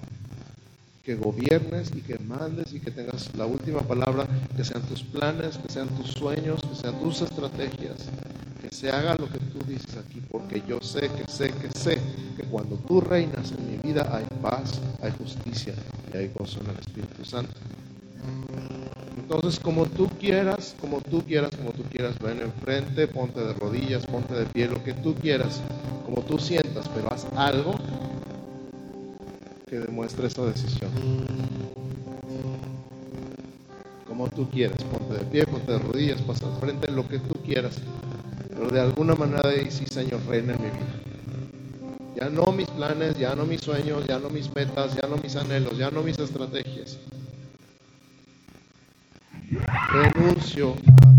que 1.02 1.14
gobiernes 1.14 1.90
y 1.96 2.02
que 2.02 2.18
mandes 2.18 2.74
y 2.74 2.80
que 2.80 2.90
tengas 2.90 3.34
la 3.34 3.46
última 3.46 3.80
palabra, 3.80 4.26
que 4.54 4.62
sean 4.62 4.82
tus 4.82 5.02
planes, 5.04 5.56
que 5.56 5.72
sean 5.72 5.88
tus 5.88 6.10
sueños, 6.10 6.60
que 6.60 6.74
sean 6.74 7.00
tus 7.00 7.22
estrategias, 7.22 8.10
se 8.70 8.90
haga 8.90 9.14
lo 9.14 9.28
que 9.28 9.38
tú 9.38 9.58
dices 9.66 9.96
aquí, 9.96 10.20
porque 10.30 10.62
yo 10.66 10.80
sé, 10.80 11.08
que 11.10 11.30
sé, 11.30 11.50
que 11.52 11.70
sé, 11.70 11.98
que 12.36 12.44
cuando 12.44 12.76
tú 12.76 13.00
reinas 13.00 13.52
en 13.52 13.70
mi 13.70 13.76
vida 13.76 14.08
hay 14.12 14.24
paz, 14.40 14.80
hay 15.02 15.12
justicia 15.12 15.74
y 16.12 16.16
hay 16.16 16.30
gozo 16.34 16.60
en 16.60 16.70
el 16.70 16.78
Espíritu 16.78 17.24
Santo. 17.24 17.52
Entonces, 19.16 19.60
como 19.60 19.84
tú 19.84 20.08
quieras, 20.18 20.74
como 20.80 21.00
tú 21.02 21.22
quieras, 21.22 21.50
como 21.54 21.72
tú 21.72 21.82
quieras, 21.90 22.18
ven 22.18 22.40
enfrente, 22.40 23.06
ponte 23.08 23.40
de 23.40 23.52
rodillas, 23.52 24.06
ponte 24.06 24.34
de 24.34 24.46
pie, 24.46 24.68
lo 24.68 24.82
que 24.82 24.94
tú 24.94 25.14
quieras, 25.14 25.60
como 26.06 26.22
tú 26.22 26.38
sientas, 26.38 26.88
pero 26.94 27.12
haz 27.12 27.26
algo 27.36 27.74
que 29.68 29.80
demuestre 29.80 30.28
esa 30.28 30.44
decisión. 30.46 30.90
Como 34.06 34.28
tú 34.28 34.48
quieras, 34.48 34.82
ponte 34.84 35.14
de 35.14 35.24
pie, 35.30 35.46
ponte 35.46 35.72
de 35.72 35.78
rodillas, 35.78 36.22
pasa 36.22 36.46
al 36.46 36.58
frente, 36.58 36.90
lo 36.90 37.06
que 37.06 37.18
tú 37.18 37.34
quieras, 37.44 37.78
pero 38.58 38.70
de 38.70 38.80
alguna 38.80 39.14
manera 39.14 39.50
sí, 39.70 39.84
Señor, 39.86 40.20
reina 40.26 40.54
en 40.54 40.62
mi 40.62 40.70
vida. 40.70 42.16
Ya 42.16 42.28
no 42.28 42.50
mis 42.50 42.68
planes, 42.70 43.16
ya 43.16 43.36
no 43.36 43.46
mis 43.46 43.60
sueños, 43.60 44.04
ya 44.06 44.18
no 44.18 44.28
mis 44.28 44.52
metas, 44.54 44.96
ya 45.00 45.08
no 45.08 45.16
mis 45.16 45.36
anhelos, 45.36 45.78
ya 45.78 45.90
no 45.90 46.02
mis 46.02 46.18
estrategias 46.18 46.98
renuncio 49.92 50.74
a 51.02 51.17